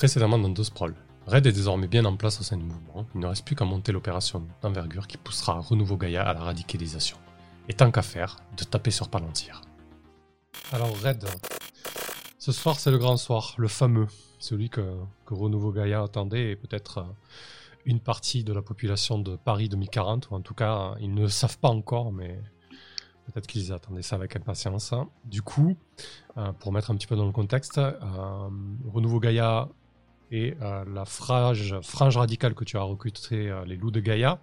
Précédemment 0.00 0.38
dans 0.38 0.48
deux 0.48 0.64
Sprawl. 0.64 0.94
Red 1.26 1.44
est 1.44 1.52
désormais 1.52 1.86
bien 1.86 2.06
en 2.06 2.16
place 2.16 2.40
au 2.40 2.42
sein 2.42 2.56
du 2.56 2.64
mouvement. 2.64 3.04
Il 3.14 3.20
ne 3.20 3.26
reste 3.26 3.44
plus 3.44 3.54
qu'à 3.54 3.66
monter 3.66 3.92
l'opération 3.92 4.46
d'envergure 4.62 5.06
qui 5.06 5.18
poussera 5.18 5.60
Renouveau 5.60 5.98
Gaïa 5.98 6.22
à 6.22 6.32
la 6.32 6.40
radicalisation. 6.40 7.18
Et 7.68 7.74
tant 7.74 7.90
qu'à 7.90 8.00
faire, 8.00 8.38
de 8.56 8.64
taper 8.64 8.92
sur 8.92 9.10
Palantir. 9.10 9.60
Alors 10.72 10.98
Red, 11.02 11.26
ce 12.38 12.50
soir 12.50 12.80
c'est 12.80 12.90
le 12.90 12.96
grand 12.96 13.18
soir, 13.18 13.54
le 13.58 13.68
fameux, 13.68 14.06
celui 14.38 14.70
que, 14.70 14.80
que 15.26 15.34
Renouveau 15.34 15.70
Gaïa 15.70 16.02
attendait 16.02 16.52
et 16.52 16.56
peut-être 16.56 16.98
euh, 17.00 17.12
une 17.84 18.00
partie 18.00 18.42
de 18.42 18.54
la 18.54 18.62
population 18.62 19.18
de 19.18 19.36
Paris 19.36 19.68
2040, 19.68 20.30
ou 20.30 20.34
en 20.34 20.40
tout 20.40 20.54
cas 20.54 20.94
ils 21.00 21.12
ne 21.12 21.20
le 21.20 21.28
savent 21.28 21.58
pas 21.58 21.68
encore, 21.68 22.10
mais 22.10 22.40
peut-être 23.26 23.46
qu'ils 23.46 23.70
attendaient 23.70 24.00
ça 24.00 24.16
avec 24.16 24.34
impatience. 24.34 24.94
Du 25.26 25.42
coup, 25.42 25.76
euh, 26.38 26.52
pour 26.52 26.72
mettre 26.72 26.90
un 26.90 26.94
petit 26.94 27.06
peu 27.06 27.16
dans 27.16 27.26
le 27.26 27.32
contexte, 27.32 27.76
euh, 27.76 27.92
Renouveau 28.86 29.20
Gaïa 29.20 29.68
et 30.30 30.54
euh, 30.62 30.84
la 30.92 31.04
frange, 31.04 31.80
frange 31.80 32.16
radicale 32.16 32.54
que 32.54 32.64
tu 32.64 32.76
as 32.76 32.82
recrutée, 32.82 33.52
les 33.66 33.76
loups 33.76 33.90
de 33.90 34.00
Gaïa, 34.00 34.40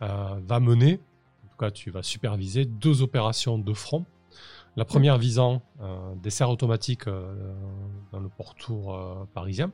va 0.00 0.58
mener, 0.58 1.00
en 1.44 1.48
tout 1.48 1.56
cas 1.56 1.70
tu 1.70 1.90
vas 1.90 2.02
superviser, 2.02 2.64
deux 2.64 3.02
opérations 3.02 3.58
de 3.58 3.72
front. 3.72 4.04
La 4.74 4.84
première 4.84 5.16
visant 5.16 5.62
des 6.16 6.30
serres 6.30 6.50
automatiques 6.50 7.04
dans 7.06 8.18
le 8.18 8.28
pourtour 8.28 9.28
parisien, 9.32 9.70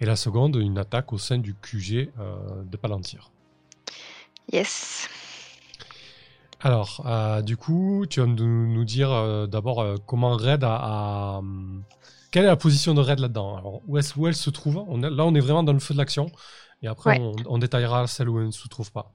et 0.00 0.04
la 0.04 0.14
seconde 0.14 0.56
une 0.56 0.78
attaque 0.78 1.12
au 1.12 1.18
sein 1.18 1.38
du 1.38 1.54
QG 1.54 2.12
de 2.64 2.76
Palantir. 2.76 3.32
Yes. 4.52 5.08
Alors, 6.64 7.02
euh, 7.06 7.42
du 7.42 7.56
coup, 7.56 8.06
tu 8.08 8.20
vas 8.20 8.26
nous, 8.26 8.84
dire 8.84 9.10
euh, 9.10 9.46
d'abord 9.48 9.80
euh, 9.80 9.96
comment 10.06 10.36
Red 10.36 10.62
a, 10.62 11.40
Quelle 12.32 12.44
est 12.44 12.48
la 12.48 12.56
position 12.56 12.94
de 12.94 13.00
Red 13.00 13.20
là-dedans? 13.20 13.82
Où, 13.86 13.98
est 13.98 14.16
où 14.16 14.26
elle 14.26 14.34
se 14.34 14.50
trouve? 14.50 14.78
On 14.88 14.98
Là, 14.98 15.24
on 15.24 15.34
est 15.34 15.40
vraiment 15.40 15.62
dans 15.62 15.72
le 15.72 15.78
feu 15.78 15.94
de 15.94 15.98
l'action. 15.98 16.26
Et 16.82 16.88
après, 16.88 17.20
on, 17.46 17.58
détaillera 17.58 18.08
celle 18.08 18.28
où 18.28 18.40
elle 18.40 18.46
ne 18.46 18.50
se 18.50 18.66
trouve 18.66 18.90
pas. 18.90 19.12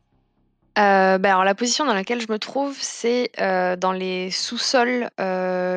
Ben, 0.77 1.25
alors, 1.25 1.43
la 1.43 1.55
position 1.55 1.85
dans 1.85 1.93
laquelle 1.93 2.21
je 2.21 2.31
me 2.31 2.39
trouve, 2.39 2.77
c'est 2.79 3.31
dans 3.37 3.91
les 3.91 4.31
sous-sols 4.31 5.09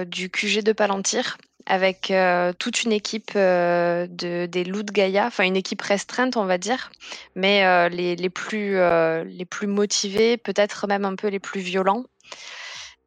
du 0.06 0.30
QG 0.30 0.62
de 0.62 0.72
Palantir 0.72 1.38
avec 1.66 2.10
euh, 2.10 2.52
toute 2.58 2.82
une 2.82 2.92
équipe 2.92 3.32
euh, 3.36 4.06
de, 4.08 4.46
des 4.46 4.64
loups 4.64 4.82
de 4.82 4.92
Gaïa, 4.92 5.26
enfin 5.26 5.44
une 5.44 5.56
équipe 5.56 5.82
restreinte, 5.82 6.36
on 6.36 6.44
va 6.44 6.58
dire, 6.58 6.90
mais 7.36 7.64
euh, 7.64 7.88
les, 7.88 8.16
les, 8.16 8.30
plus, 8.30 8.76
les 9.24 9.44
plus 9.44 9.66
motivés, 9.66 10.36
peut-être 10.36 10.86
même 10.88 11.04
un 11.04 11.14
peu 11.14 11.28
les 11.28 11.38
plus 11.38 11.60
violents, 11.60 12.04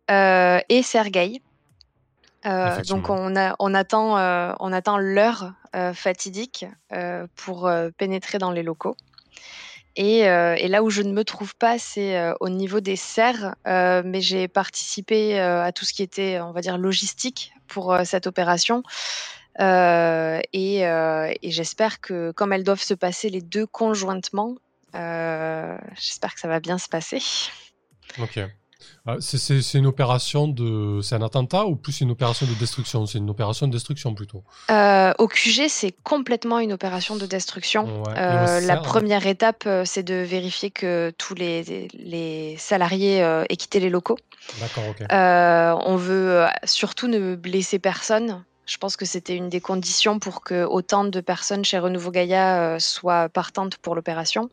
et 0.10 0.82
Sergei. 2.44 2.90
donc 2.90 3.10
on, 3.10 3.36
a, 3.36 3.56
on 3.60 3.74
attend, 3.74 4.16
on 4.60 4.74
attend 4.74 4.98
l'heure 4.98 5.54
fatidique 5.94 6.66
pour 7.36 7.72
pénétrer 7.98 8.38
dans 8.38 8.52
les 8.52 8.64
locaux. 8.64 8.96
Et, 9.96 10.20
et, 10.22 10.68
là 10.68 10.84
où 10.84 10.90
je 10.90 11.02
ne 11.02 11.14
me 11.14 11.24
trouve 11.24 11.56
pas, 11.56 11.78
c'est 11.78 12.32
au 12.40 12.50
niveau 12.50 12.80
des 12.80 12.96
serres, 12.96 13.56
mais 13.66 14.22
j'ai 14.22 14.48
participé 14.48 15.40
à 15.40 15.72
tout 15.72 15.86
ce 15.86 15.94
qui 15.94 16.04
était, 16.04 16.40
on 16.42 16.52
va 16.52 16.62
dire, 16.62 16.78
logistique 16.78 17.54
pour 17.68 17.96
cette 18.04 18.28
opération. 18.28 18.84
et, 19.60 20.44
et 20.54 21.52
j'espère 21.52 22.02
que, 22.02 22.32
comme 22.32 22.54
elles 22.54 22.64
doivent 22.64 22.82
se 22.82 22.94
passer 22.94 23.30
les 23.30 23.42
deux 23.42 23.68
conjointement, 23.68 24.56
j'espère 24.94 26.34
que 26.34 26.40
ça 26.40 26.48
va 26.48 26.60
bien 26.60 26.78
se 26.78 26.90
passer. 26.90 27.22
Ok. 28.20 28.40
Ah, 29.06 29.18
c'est 29.20 29.74
une 29.74 29.86
opération 29.86 30.48
de. 30.48 31.02
C'est 31.02 31.16
un 31.16 31.22
attentat 31.22 31.66
ou 31.66 31.76
plus 31.76 32.02
une 32.02 32.12
opération 32.12 32.46
de 32.46 32.54
destruction? 32.54 33.06
C'est 33.06 33.18
une 33.18 33.30
opération 33.30 33.68
de 33.68 33.72
destruction 33.72 34.14
plutôt. 34.14 34.44
Euh, 34.72 35.14
au 35.20 35.28
QG, 35.28 35.68
c'est 35.68 35.94
complètement 36.04 36.60
une 36.60 36.72
opération 36.72 37.16
de 37.16 37.26
destruction. 37.26 38.04
Euh, 38.16 38.62
la 38.62 38.78
première 38.78 39.28
étape, 39.28 39.64
euh, 39.66 39.84
c'est 39.86 40.04
de 40.04 40.16
vérifier 40.16 40.72
que 40.72 41.12
tous 41.18 41.36
les, 41.36 41.90
les 41.94 42.56
salariés 42.58 43.18
aient 43.50 43.58
quitté 43.58 43.80
les 43.80 43.90
locaux. 43.90 44.18
D'accord, 44.60 44.86
ok. 44.90 45.06
on 45.86 45.96
veut 45.98 46.46
surtout 46.64 47.08
ne 47.08 47.36
blesser 47.36 47.80
personne. 47.80 48.44
Je 48.66 48.78
pense 48.78 48.96
que 48.96 49.04
c'était 49.04 49.36
une 49.36 49.50
des 49.50 49.60
conditions 49.60 50.20
pour 50.20 50.42
que 50.42 50.64
autant 50.64 51.04
de 51.04 51.20
personnes 51.20 51.66
chez 51.66 51.78
Renouveau 51.78 52.12
Gaïa 52.12 52.78
soient 52.80 53.28
partantes 53.28 53.76
pour 53.76 53.96
l'opération. 53.96 54.50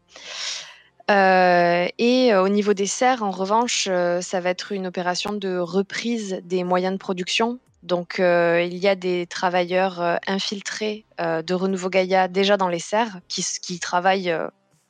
Euh, 1.11 1.89
et 1.99 2.33
euh, 2.33 2.43
au 2.43 2.49
niveau 2.49 2.73
des 2.73 2.87
serres, 2.87 3.23
en 3.23 3.31
revanche, 3.31 3.89
euh, 3.91 4.21
ça 4.21 4.41
va 4.41 4.51
être 4.51 4.73
une 4.73 4.87
opération 4.87 5.33
de 5.33 5.59
reprise 5.59 6.41
des 6.45 6.63
moyens 6.63 6.93
de 6.93 6.99
production. 6.99 7.59
Donc, 7.83 8.17
il 8.19 8.77
y 8.77 8.89
a 8.89 8.95
des 8.95 9.27
travailleurs 9.27 10.19
infiltrés 10.27 11.07
de 11.19 11.55
Renouveau 11.55 11.89
Gaïa 11.89 12.29
déjà 12.29 12.59
dans 12.59 12.69
les 12.69 12.79
serres 12.79 13.21
qui, 13.27 13.43
qui 13.63 13.81
travaillent 13.81 14.37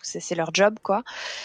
c'est 0.03 0.35
leur 0.35 0.53
job, 0.53 0.79
quoi. 0.83 1.05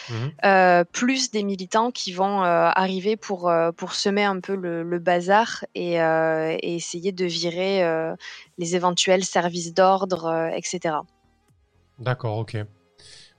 Mhm. 0.10 0.86
plus 0.92 1.30
des 1.30 1.44
militants 1.44 1.92
qui 1.92 2.14
vont 2.14 2.42
arriver 2.42 3.16
pour, 3.16 3.54
pour 3.78 3.94
semer 3.94 4.24
un 4.24 4.40
peu 4.40 4.56
le, 4.56 4.98
bazar 4.98 5.64
et, 5.76 5.98
et, 5.98 6.76
essayer 6.76 7.12
de 7.12 7.26
virer 7.26 7.88
les 8.58 8.76
éventuels 8.76 9.24
services 9.24 9.72
d'ordre, 9.72 10.50
etc. 10.56 10.96
D'accord, 12.00 12.40
ok. 12.40 12.58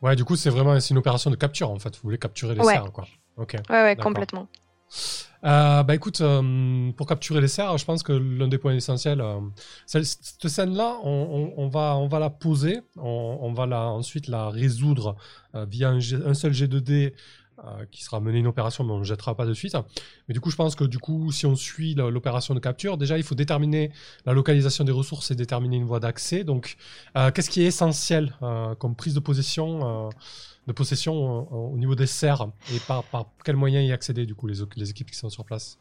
Ouais, 0.02 0.16
du 0.16 0.24
coup, 0.24 0.36
c'est 0.36 0.50
vraiment 0.50 0.78
une 0.78 0.98
opération 0.98 1.30
de 1.30 1.36
capture 1.36 1.70
en 1.70 1.78
fait. 1.78 1.94
Vous 1.96 2.02
voulez 2.04 2.18
capturer 2.18 2.54
les 2.54 2.62
cerfs, 2.62 2.92
quoi. 2.92 3.06
Ok. 3.36 3.56
Ouais, 3.70 3.82
ouais, 3.82 3.96
complètement. 3.96 4.48
Euh, 5.44 5.82
bah 5.82 5.94
écoute, 5.94 6.20
euh, 6.22 6.90
pour 6.92 7.06
capturer 7.06 7.40
les 7.40 7.48
cerfs, 7.48 7.76
je 7.78 7.84
pense 7.84 8.02
que 8.02 8.12
l'un 8.12 8.48
des 8.48 8.58
points 8.58 8.74
essentiels, 8.74 9.20
euh, 9.20 9.40
cette 9.84 10.48
scène-là, 10.48 10.98
on, 11.02 11.68
va, 11.68 11.96
on 11.96 12.08
va 12.08 12.18
la 12.18 12.30
poser, 12.30 12.80
on, 12.96 13.52
va 13.52 13.66
la, 13.66 13.82
ensuite 13.82 14.28
la 14.28 14.48
résoudre 14.48 15.16
via 15.54 15.90
un, 15.90 15.98
un, 15.98 16.34
seul 16.34 16.52
G2D 16.52 16.90
euh, 16.90 17.10
qui 17.90 18.04
sera 18.04 18.20
mener 18.20 18.38
une 18.38 18.46
opération, 18.46 18.84
mais 18.84 18.92
on 18.92 18.98
ne 18.98 19.04
jettera 19.04 19.34
pas 19.34 19.46
de 19.46 19.54
suite. 19.54 19.76
Mais 20.28 20.34
du 20.34 20.40
coup, 20.40 20.50
je 20.50 20.56
pense 20.56 20.74
que 20.74 20.84
du 20.84 20.98
coup, 20.98 21.32
si 21.32 21.46
on 21.46 21.56
suit 21.56 21.94
l'opération 21.94 22.54
de 22.54 22.60
capture, 22.60 22.98
déjà, 22.98 23.16
il 23.16 23.24
faut 23.24 23.34
déterminer 23.34 23.92
la 24.24 24.32
localisation 24.32 24.84
des 24.84 24.92
ressources 24.92 25.30
et 25.30 25.34
déterminer 25.34 25.76
une 25.76 25.84
voie 25.84 26.00
d'accès. 26.00 26.44
Donc, 26.44 26.76
euh, 27.16 27.30
qu'est-ce 27.30 27.50
qui 27.50 27.62
est 27.62 27.66
essentiel 27.66 28.34
euh, 28.42 28.74
comme 28.74 28.94
prise 28.94 29.14
de 29.14 29.20
possession, 29.20 30.10
de 30.66 30.72
possession 30.72 31.52
au 31.72 31.76
niveau 31.76 31.94
des 31.94 32.06
serres 32.06 32.48
et 32.74 32.78
par, 32.80 33.04
par 33.04 33.26
quels 33.44 33.56
moyens 33.56 33.88
y 33.88 33.92
accéder, 33.92 34.26
du 34.26 34.34
coup, 34.34 34.46
les 34.46 34.90
équipes 34.90 35.10
qui 35.10 35.16
sont 35.16 35.30
sur 35.30 35.44
place? 35.44 35.78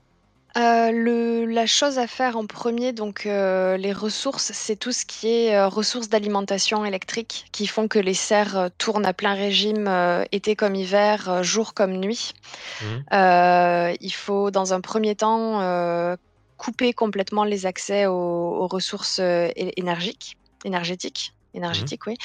Euh, 0.58 0.92
le 0.92 1.46
la 1.46 1.66
chose 1.66 2.00
à 2.00 2.08
faire 2.08 2.38
en 2.38 2.46
premier, 2.46 2.94
donc 2.94 3.26
euh, 3.26 3.76
les 3.78 3.92
ressources, 3.92 4.52
c'est 4.54 4.78
tout 4.78 4.92
ce 4.92 5.06
qui 5.06 5.28
est, 5.28 5.56
euh, 5.56 5.68
ressources 5.68 6.08
d'alimentation 6.08 6.86
électrique 6.86 7.46
qui 7.52 7.68
font 7.68 7.88
que 7.88 8.00
les 8.00 8.14
serres, 8.14 8.70
tournent 8.78 9.06
à 9.06 9.14
plein 9.14 9.34
régime, 9.34 9.90
été 10.32 10.56
comme 10.56 10.76
hiver, 10.76 11.44
jour 11.44 11.74
comme 11.74 11.94
nuit. 11.94 12.34
Mmh. 12.82 13.96
il 14.02 14.14
faut 14.14 14.52
dans 14.52 14.74
un 14.74 14.82
premier 14.82 15.16
temps, 15.16 16.18
couper 16.58 16.94
complètement 16.94 17.44
les 17.44 17.66
accès 17.66 18.06
aux 18.06 18.68
ressources, 18.68 19.20
énergiques 19.20 20.38
énergétiques 20.64 21.34
énergétiques, 21.56 22.06
oui. 22.08 22.18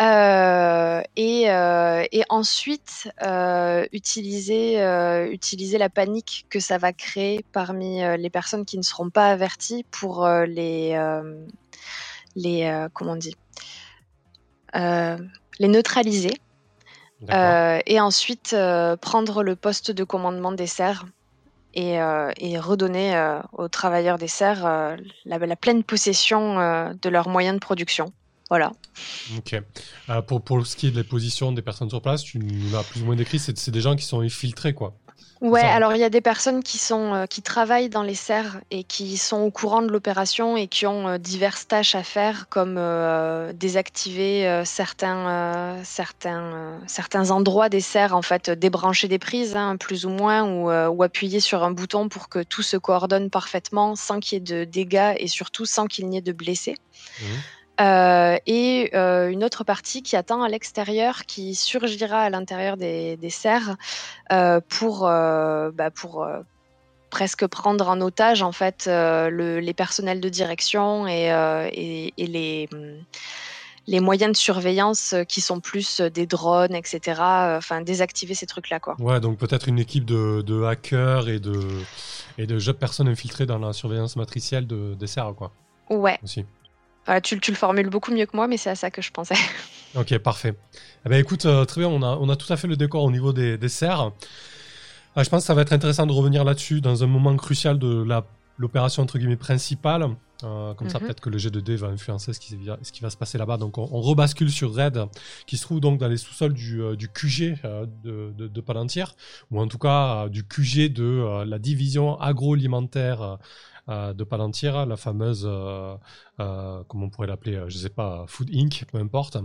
Euh, 0.00 1.02
et, 1.14 1.50
euh, 1.50 2.04
et, 2.10 2.24
ensuite, 2.28 3.08
euh, 3.22 3.86
utiliser, 3.92 4.80
utiliser 5.30 5.78
la 5.78 5.88
panique 5.88 6.46
que 6.50 6.60
ça 6.60 6.78
va 6.78 6.92
créer 6.92 7.44
parmi 7.52 8.00
les 8.18 8.30
personnes 8.30 8.64
qui 8.64 8.76
ne 8.76 8.82
seront 8.82 9.10
pas 9.10 9.28
averties 9.28 9.84
pour 9.90 10.26
les, 10.28 10.98
les 12.34 12.86
comment 12.92 13.12
on 13.12 13.16
dit, 13.16 13.36
les 14.74 15.68
neutraliser. 15.68 16.34
et 17.28 18.00
ensuite, 18.00 18.56
prendre 19.00 19.42
le 19.42 19.56
poste 19.56 19.90
de 19.90 20.04
commandement 20.04 20.52
des 20.52 20.66
serres 20.66 21.04
et, 21.74 21.94
et, 22.38 22.58
redonner 22.58 23.38
aux 23.52 23.68
travailleurs 23.68 24.18
des 24.18 24.28
serres 24.28 24.96
la, 25.24 25.38
la, 25.38 25.56
pleine 25.56 25.84
possession 25.84 26.94
de 27.00 27.08
leurs 27.08 27.28
moyens 27.28 27.54
de 27.54 27.60
production. 27.60 28.12
Voilà. 28.54 28.70
Ok. 29.36 29.60
Euh, 30.10 30.22
pour, 30.22 30.40
pour 30.40 30.64
ce 30.64 30.76
qui 30.76 30.86
est 30.86 30.90
de 30.92 30.96
la 30.96 31.02
position 31.02 31.50
des 31.50 31.60
personnes 31.60 31.90
sur 31.90 32.00
place, 32.00 32.22
tu 32.22 32.38
nous 32.38 32.76
as 32.76 32.84
plus 32.84 33.02
ou 33.02 33.04
moins 33.04 33.16
décrit, 33.16 33.40
c'est 33.40 33.70
des 33.70 33.80
gens 33.80 33.96
qui 33.96 34.04
sont 34.04 34.20
infiltrés, 34.20 34.74
quoi. 34.74 34.94
Ouais, 35.40 35.60
alors 35.60 35.92
il 35.94 35.98
y 35.98 36.04
a 36.04 36.10
des 36.10 36.20
personnes 36.20 36.62
qui 36.62 36.78
sont 36.78 37.12
euh, 37.12 37.26
qui 37.26 37.42
travaillent 37.42 37.88
dans 37.88 38.04
les 38.04 38.14
serres 38.14 38.60
et 38.70 38.84
qui 38.84 39.16
sont 39.16 39.38
au 39.38 39.50
courant 39.50 39.82
de 39.82 39.88
l'opération 39.88 40.56
et 40.56 40.68
qui 40.68 40.86
ont 40.86 41.08
euh, 41.08 41.18
diverses 41.18 41.66
tâches 41.66 41.96
à 41.96 42.04
faire, 42.04 42.48
comme 42.48 42.80
désactiver 43.54 44.62
certains 44.64 45.82
certains 45.82 46.78
certains 46.86 47.32
endroits 47.32 47.68
des 47.68 47.80
serres, 47.80 48.14
en 48.14 48.22
fait, 48.22 48.50
débrancher 48.50 49.08
des 49.08 49.18
prises, 49.18 49.56
hein, 49.56 49.76
plus 49.76 50.06
ou 50.06 50.10
moins, 50.10 50.44
ou, 50.44 50.70
ou, 50.70 51.02
appuyer 51.02 51.40
sur 51.40 51.64
un 51.64 51.72
bouton 51.72 52.08
pour 52.08 52.28
que 52.28 52.44
tout 52.44 52.62
se 52.62 52.76
coordonne 52.76 53.30
parfaitement, 53.30 53.96
sans 53.96 54.20
qu'il 54.20 54.36
y 54.36 54.36
ait 54.36 54.58
de 54.58 54.64
dégâts 54.64 55.14
et 55.18 55.26
surtout 55.26 55.66
sans 55.66 55.86
qu'il 55.86 56.08
n'y 56.08 56.18
ait 56.18 56.22
de 56.22 56.32
blessés. 56.32 56.76
Mmh. 57.20 57.24
Euh, 57.80 58.36
et 58.46 58.90
euh, 58.94 59.28
une 59.28 59.42
autre 59.42 59.64
partie 59.64 60.02
qui 60.02 60.16
attend 60.16 60.42
à 60.42 60.48
l'extérieur, 60.48 61.24
qui 61.26 61.54
surgira 61.54 62.20
à 62.20 62.30
l'intérieur 62.30 62.76
des, 62.76 63.16
des 63.16 63.30
serres 63.30 63.76
euh, 64.32 64.60
pour, 64.68 65.00
bah, 65.02 65.90
pour 65.94 66.26
presque 67.10 67.46
prendre 67.46 67.88
en 67.88 68.00
otage 68.00 68.42
en 68.42 68.52
fait 68.52 68.86
les 68.86 69.74
personnels 69.74 70.20
de 70.20 70.28
direction 70.28 71.06
et, 71.06 71.28
et 72.16 72.26
les 72.26 72.68
les 73.86 74.00
moyens 74.00 74.32
de 74.32 74.36
surveillance 74.38 75.14
qui 75.28 75.42
sont 75.42 75.60
plus 75.60 76.00
des 76.00 76.24
drones, 76.24 76.74
etc. 76.74 77.20
Enfin, 77.58 77.82
désactiver 77.82 78.32
ces 78.32 78.46
trucs-là, 78.46 78.80
quoi. 78.80 78.96
Ouais, 78.98 79.20
donc 79.20 79.36
peut-être 79.36 79.68
une 79.68 79.78
équipe 79.78 80.06
de, 80.06 80.64
hackers 80.64 81.28
et 81.28 81.38
de, 81.38 81.60
et 82.38 82.46
de 82.46 82.58
jeunes 82.58 82.76
personnes 82.76 83.08
infiltrées 83.08 83.44
dans 83.44 83.58
la 83.58 83.74
surveillance 83.74 84.16
matricielle 84.16 84.66
de, 84.66 84.94
des 84.94 85.06
serres, 85.06 85.34
quoi. 85.36 85.52
Ouais. 85.90 86.18
Aussi. 86.22 86.46
Tu, 87.22 87.40
tu, 87.40 87.50
le 87.50 87.56
formules 87.56 87.88
beaucoup 87.90 88.12
mieux 88.12 88.26
que 88.26 88.36
moi, 88.36 88.46
mais 88.46 88.56
c'est 88.56 88.70
à 88.70 88.74
ça 88.74 88.90
que 88.90 89.02
je 89.02 89.10
pensais. 89.10 89.36
ok, 89.94 90.18
parfait. 90.18 90.54
Eh 91.06 91.08
ben, 91.08 91.18
écoute, 91.18 91.46
très 91.66 91.80
bien, 91.80 91.88
on 91.88 92.02
a, 92.02 92.16
on 92.20 92.28
a 92.28 92.36
tout 92.36 92.52
à 92.52 92.56
fait 92.56 92.68
le 92.68 92.76
décor 92.76 93.04
au 93.04 93.10
niveau 93.10 93.32
des, 93.32 93.68
serres. 93.68 94.12
je 95.16 95.28
pense 95.28 95.42
que 95.42 95.46
ça 95.46 95.54
va 95.54 95.62
être 95.62 95.72
intéressant 95.72 96.06
de 96.06 96.12
revenir 96.12 96.44
là-dessus 96.44 96.80
dans 96.80 97.04
un 97.04 97.06
moment 97.06 97.34
crucial 97.36 97.78
de 97.78 98.06
l'opération 98.58 99.02
entre 99.02 99.18
guillemets 99.18 99.36
principale. 99.36 100.08
Euh, 100.42 100.74
comme 100.74 100.90
ça, 100.90 100.98
mhm. 100.98 101.06
peut-être 101.06 101.20
que 101.20 101.30
le 101.30 101.38
G2D 101.38 101.76
va 101.76 101.88
influencer 101.88 102.32
ce 102.32 102.40
qui, 102.40 102.58
ce 102.82 102.92
qui 102.92 103.00
va 103.00 103.10
se 103.10 103.16
passer 103.16 103.38
là-bas. 103.38 103.56
Donc, 103.56 103.78
on, 103.78 104.00
rebascule 104.00 104.50
sur 104.50 104.74
Red, 104.74 105.04
qui 105.46 105.56
se 105.56 105.62
trouve 105.62 105.80
donc 105.80 105.98
dans 105.98 106.08
les 106.08 106.16
sous-sols 106.16 106.52
du, 106.52 106.82
euh, 106.82 106.96
du, 106.96 107.08
QG 107.08 107.58
euh, 107.64 107.86
de, 108.02 108.32
de, 108.36 108.48
de, 108.48 108.60
Palantir, 108.60 109.14
ou 109.50 109.60
en 109.60 109.68
tout 109.68 109.78
cas 109.78 110.28
du 110.28 110.44
QG 110.44 110.92
de 110.92 111.44
la 111.44 111.58
division 111.58 112.20
agroalimentaire 112.20 113.38
de 113.88 114.24
Palantir, 114.24 114.86
la 114.86 114.96
fameuse, 114.96 115.48
comment 116.38 117.06
on 117.06 117.10
pourrait 117.10 117.28
l'appeler, 117.28 117.62
je 117.68 117.78
sais 117.78 117.90
pas, 117.90 118.24
Food 118.28 118.50
Inc., 118.54 118.84
peu 118.90 118.98
importe. 118.98 119.36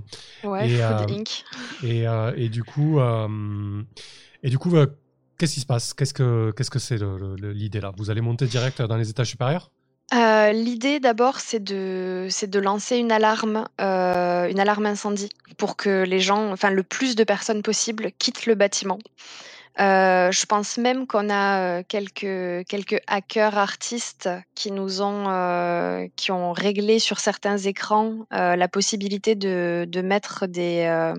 Ouais, 0.43 0.69
Food 0.69 1.11
Inc. 1.11 1.43
Et, 1.83 2.05
et, 2.35 2.49
du 2.49 2.63
coup, 2.63 2.99
et 4.43 4.49
du 4.49 4.57
coup 4.57 4.75
Qu'est-ce 5.39 5.53
qui 5.53 5.61
se 5.61 5.65
passe? 5.65 5.93
Qu'est-ce 5.93 6.13
que 6.13 6.51
qu'est-ce 6.51 6.69
que 6.69 6.79
c'est 6.79 6.99
l'idée 7.37 7.79
là? 7.79 7.93
Vous 7.95 8.09
allez 8.09 8.19
monter 8.19 8.45
direct 8.45 8.81
dans 8.81 8.97
les 8.97 9.09
étages 9.09 9.29
supérieurs? 9.29 9.71
Euh, 10.13 10.51
L'idée 10.51 10.99
d'abord, 10.99 11.39
c'est 11.39 11.63
de 11.63 12.27
c'est 12.29 12.49
de 12.49 12.59
lancer 12.59 12.97
une 12.97 13.09
alarme, 13.09 13.65
euh, 13.79 14.49
une 14.49 14.59
alarme 14.59 14.85
incendie 14.85 15.29
pour 15.57 15.77
que 15.77 16.03
les 16.03 16.19
gens, 16.19 16.51
enfin 16.51 16.71
le 16.71 16.83
plus 16.83 17.15
de 17.15 17.23
personnes 17.23 17.61
possible 17.61 18.11
quittent 18.19 18.47
le 18.47 18.55
bâtiment. 18.55 18.99
Euh, 19.79 20.31
je 20.31 20.45
pense 20.45 20.77
même 20.77 21.07
qu'on 21.07 21.29
a 21.29 21.83
quelques, 21.83 22.65
quelques 22.67 22.99
hackers 23.07 23.57
artistes 23.57 24.29
qui 24.55 24.71
nous 24.71 25.01
ont, 25.01 26.09
qui 26.15 26.31
ont 26.31 26.51
réglé 26.51 26.99
sur 26.99 27.19
certains 27.19 27.57
écrans 27.57 28.25
la 28.31 28.67
possibilité 28.67 29.35
de, 29.35 29.85
de 29.87 30.01
mettre 30.01 30.47
des, 30.47 31.13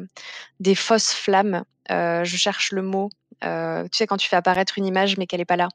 des 0.60 0.74
fausses 0.74 1.12
flammes. 1.12 1.64
je 1.88 2.36
cherche 2.36 2.72
le 2.72 2.82
mot. 2.82 3.10
Euh, 3.44 3.84
tu 3.84 3.98
sais, 3.98 4.06
quand 4.06 4.16
tu 4.16 4.28
fais 4.28 4.36
apparaître 4.36 4.74
une 4.76 4.86
image 4.86 5.16
mais 5.16 5.26
qu'elle 5.26 5.40
n'est 5.40 5.46
pas 5.46 5.56
là. 5.56 5.68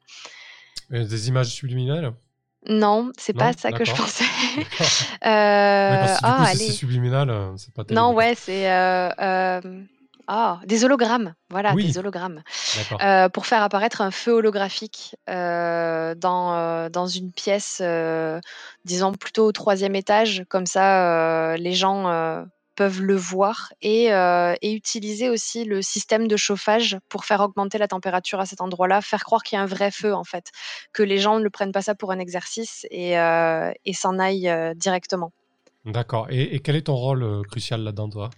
Des 0.89 1.27
images 1.27 1.47
subliminales? 1.47 2.13
Non, 2.67 3.11
c'est 3.17 3.33
pas 3.33 3.53
ça 3.53 3.71
que 3.71 3.85
je 3.85 3.93
pensais. 3.93 4.23
euh, 5.25 6.15
ah, 6.23 6.51
c'est 6.55 6.71
subliminal, 6.71 7.29
euh, 7.29 7.51
c'est 7.57 7.71
pas 7.73 7.83
Non, 7.91 8.13
ouais, 8.13 8.33
c'est 8.35 8.71
euh, 8.71 9.61
ah, 10.27 10.59
des 10.65 10.83
hologrammes. 10.83 11.33
Voilà, 11.49 11.73
des 11.73 11.97
hologrammes. 11.97 12.41
pour 13.33 13.45
faire 13.45 13.63
apparaître 13.63 14.01
un 14.01 14.11
feu 14.11 14.33
holographique 14.33 15.15
dans, 15.27 16.89
dans 16.91 17.07
une 17.07 17.31
pièce, 17.31 17.81
disons 18.85 19.13
plutôt 19.13 19.45
au 19.45 19.51
troisième 19.51 19.95
étage. 19.95 20.43
Comme 20.49 20.65
ça, 20.65 21.55
les 21.57 21.73
gens 21.73 22.45
peuvent 22.75 23.01
le 23.01 23.15
voir 23.15 23.73
euh, 23.83 24.55
et, 24.61 24.73
utiliser 24.73 25.29
aussi 25.29 25.63
le 25.63 25.81
système 25.81 26.27
de 26.27 26.35
chauffage 26.37 26.97
pour 27.09 27.25
faire 27.25 27.41
augmenter 27.41 27.77
la 27.77 27.87
température 27.87 28.39
à 28.39 28.45
cet 28.45 28.61
endroit-là, 28.61 29.01
faire 29.01 29.23
croire 29.23 29.43
qu'il 29.43 29.55
y 29.55 29.59
a 29.59 29.63
un 29.63 29.67
vrai 29.67 29.91
feu 29.91 30.13
en 30.13 30.23
fait, 30.23 30.51
que 30.93 31.01
les 31.01 31.17
gens 31.17 31.39
ne 31.39 31.49
prennent 31.49 31.71
pas 31.71 31.81
ça 31.81 31.95
pour 31.95 32.11
un 32.11 32.19
exercice 32.19 32.85
et, 32.91 33.17
euh, 33.17 33.71
s'en 33.93 34.19
aillent 34.19 34.49
euh, 34.49 34.73
directement. 34.73 35.31
D'accord. 35.85 36.27
Et, 36.29 36.59
quel 36.59 36.75
est 36.75 36.83
ton 36.83 36.95
rôle 36.95 37.43
crucial 37.47 37.81
là-dedans, 37.81 38.09
toi? 38.09 38.29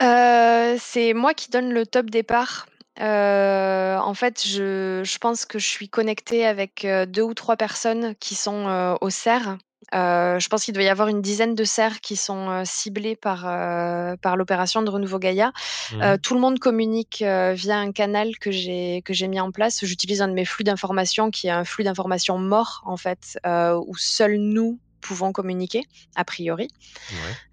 C'est 0.00 1.12
moi 1.14 1.34
qui 1.34 1.50
donne 1.50 1.72
le 1.72 1.86
top 1.86 2.06
départ. 2.06 2.66
en 2.98 4.14
fait, 4.14 4.42
je, 4.46 5.02
je, 5.04 5.18
pense 5.18 5.44
que 5.44 5.58
je 5.58 5.66
suis 5.66 5.88
connectée 5.88 6.46
avec 6.46 6.86
deux 7.08 7.22
ou 7.22 7.34
trois 7.34 7.56
personnes 7.56 8.14
qui 8.16 8.34
sont 8.34 8.96
au 9.00 9.10
CERF 9.10 9.58
euh, 9.94 10.38
je 10.38 10.48
pense 10.48 10.64
qu'il 10.64 10.74
doit 10.74 10.84
y 10.84 10.88
avoir 10.88 11.08
une 11.08 11.20
dizaine 11.20 11.54
de 11.54 11.64
serres 11.64 12.00
qui 12.00 12.14
sont 12.16 12.48
euh, 12.48 12.62
ciblées 12.64 13.16
par, 13.16 13.46
euh, 13.46 14.16
par 14.16 14.36
l'opération 14.36 14.82
de 14.82 14.90
Renouveau 14.90 15.18
Gaïa. 15.18 15.52
Mmh. 15.92 16.18
tout 16.22 16.34
le 16.34 16.40
monde 16.40 16.58
communique 16.58 17.24
via 17.52 17.78
un 17.78 17.92
canal 17.92 18.38
que 18.38 18.50
j'ai 18.50 19.02
que 19.04 19.12
j'ai 19.12 19.26
mis 19.26 19.40
en 19.40 19.50
place. 19.50 19.84
J'utilise 19.84 20.22
un 20.22 20.28
de 20.28 20.32
mes 20.32 20.44
flux 20.44 20.64
d'informations 20.64 21.30
qui 21.30 21.48
est 21.48 21.50
un 21.50 21.64
flux 21.64 21.84
d'informations 21.84 22.38
mort 22.38 22.82
en 22.84 22.96
fait, 22.96 23.38
où 23.44 23.96
seuls 23.96 24.36
nous 24.36 24.78
pouvons 25.00 25.32
communiquer 25.32 25.82
a 26.16 26.24
priori. 26.24 26.68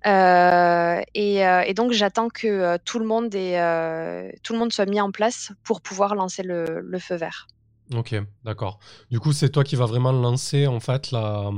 Et, 0.05 1.37
et, 1.39 1.73
donc 1.73 1.91
j'attends 1.91 2.29
que 2.29 2.77
tout 2.77 2.99
le 2.99 3.05
monde 3.05 3.33
ait, 3.35 4.31
tout 4.43 4.53
le 4.53 4.59
monde 4.59 4.71
soit 4.71 4.85
mis 4.85 5.01
en 5.01 5.11
place 5.11 5.51
pour 5.63 5.81
pouvoir 5.81 6.15
lancer 6.15 6.43
le, 6.43 6.81
le 6.81 6.99
feu 6.99 7.15
vert. 7.15 7.47
Ok, 7.95 8.15
d'accord. 8.43 8.79
Du 9.09 9.19
coup, 9.19 9.31
c'est 9.31 9.49
toi 9.49 9.63
qui 9.63 9.77
vas 9.77 9.85
vraiment 9.85 10.11
lancer 10.11 10.67
en 10.67 10.81
fait 10.81 11.11
la, 11.11 11.49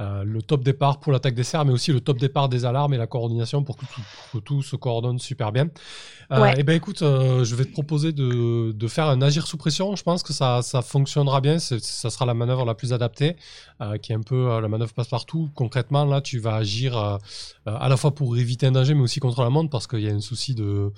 euh, 0.00 0.22
le 0.22 0.42
top 0.42 0.62
départ 0.62 1.00
pour 1.00 1.12
l'attaque 1.12 1.34
des 1.34 1.44
serres, 1.44 1.64
mais 1.64 1.72
aussi 1.72 1.92
le 1.92 2.00
top 2.00 2.18
départ 2.18 2.50
des 2.50 2.66
alarmes 2.66 2.92
et 2.92 2.98
la 2.98 3.06
coordination 3.06 3.64
pour 3.64 3.78
que 3.78 3.86
tout, 3.86 4.40
tout 4.42 4.62
se 4.62 4.76
coordonne 4.76 5.18
super 5.18 5.50
bien. 5.50 5.68
Euh, 6.30 6.46
Et 6.46 6.54
eh 6.58 6.62
ben 6.62 6.74
écoute, 6.74 7.00
euh, 7.02 7.44
je 7.44 7.54
vais 7.54 7.64
te 7.64 7.72
proposer 7.72 8.12
de, 8.12 8.72
de, 8.72 8.88
faire 8.88 9.08
un 9.08 9.22
agir 9.22 9.46
sous 9.46 9.56
pression. 9.56 9.96
Je 9.96 10.02
pense 10.02 10.22
que 10.22 10.32
ça, 10.32 10.60
ça 10.62 10.82
fonctionnera 10.82 11.40
bien. 11.40 11.58
Ça 11.58 12.10
sera 12.10 12.26
la 12.26 12.34
manœuvre 12.34 12.66
la 12.66 12.74
plus 12.74 12.92
adaptée, 12.92 13.36
euh, 13.80 13.96
qui 13.96 14.12
est 14.12 14.14
un 14.14 14.22
peu 14.22 14.60
la 14.60 14.68
manœuvre 14.68 14.92
passe-partout. 14.92 15.50
Concrètement, 15.54 16.04
là, 16.04 16.20
tu 16.20 16.38
vas 16.38 16.56
agir 16.56 16.96
à 17.66 17.88
la 17.88 17.96
fois 17.96 18.14
pour 18.14 18.36
éviter 18.36 18.66
un 18.66 18.72
danger, 18.72 18.94
mais 18.94 19.02
aussi 19.02 19.20
contre 19.20 19.42
la 19.42 19.50
montre, 19.50 19.70
parce 19.70 19.86
qu'il 19.86 20.00
y 20.00 20.08
a 20.08 20.12
un 20.12 20.20
souci 20.20 20.54
de, 20.54 20.92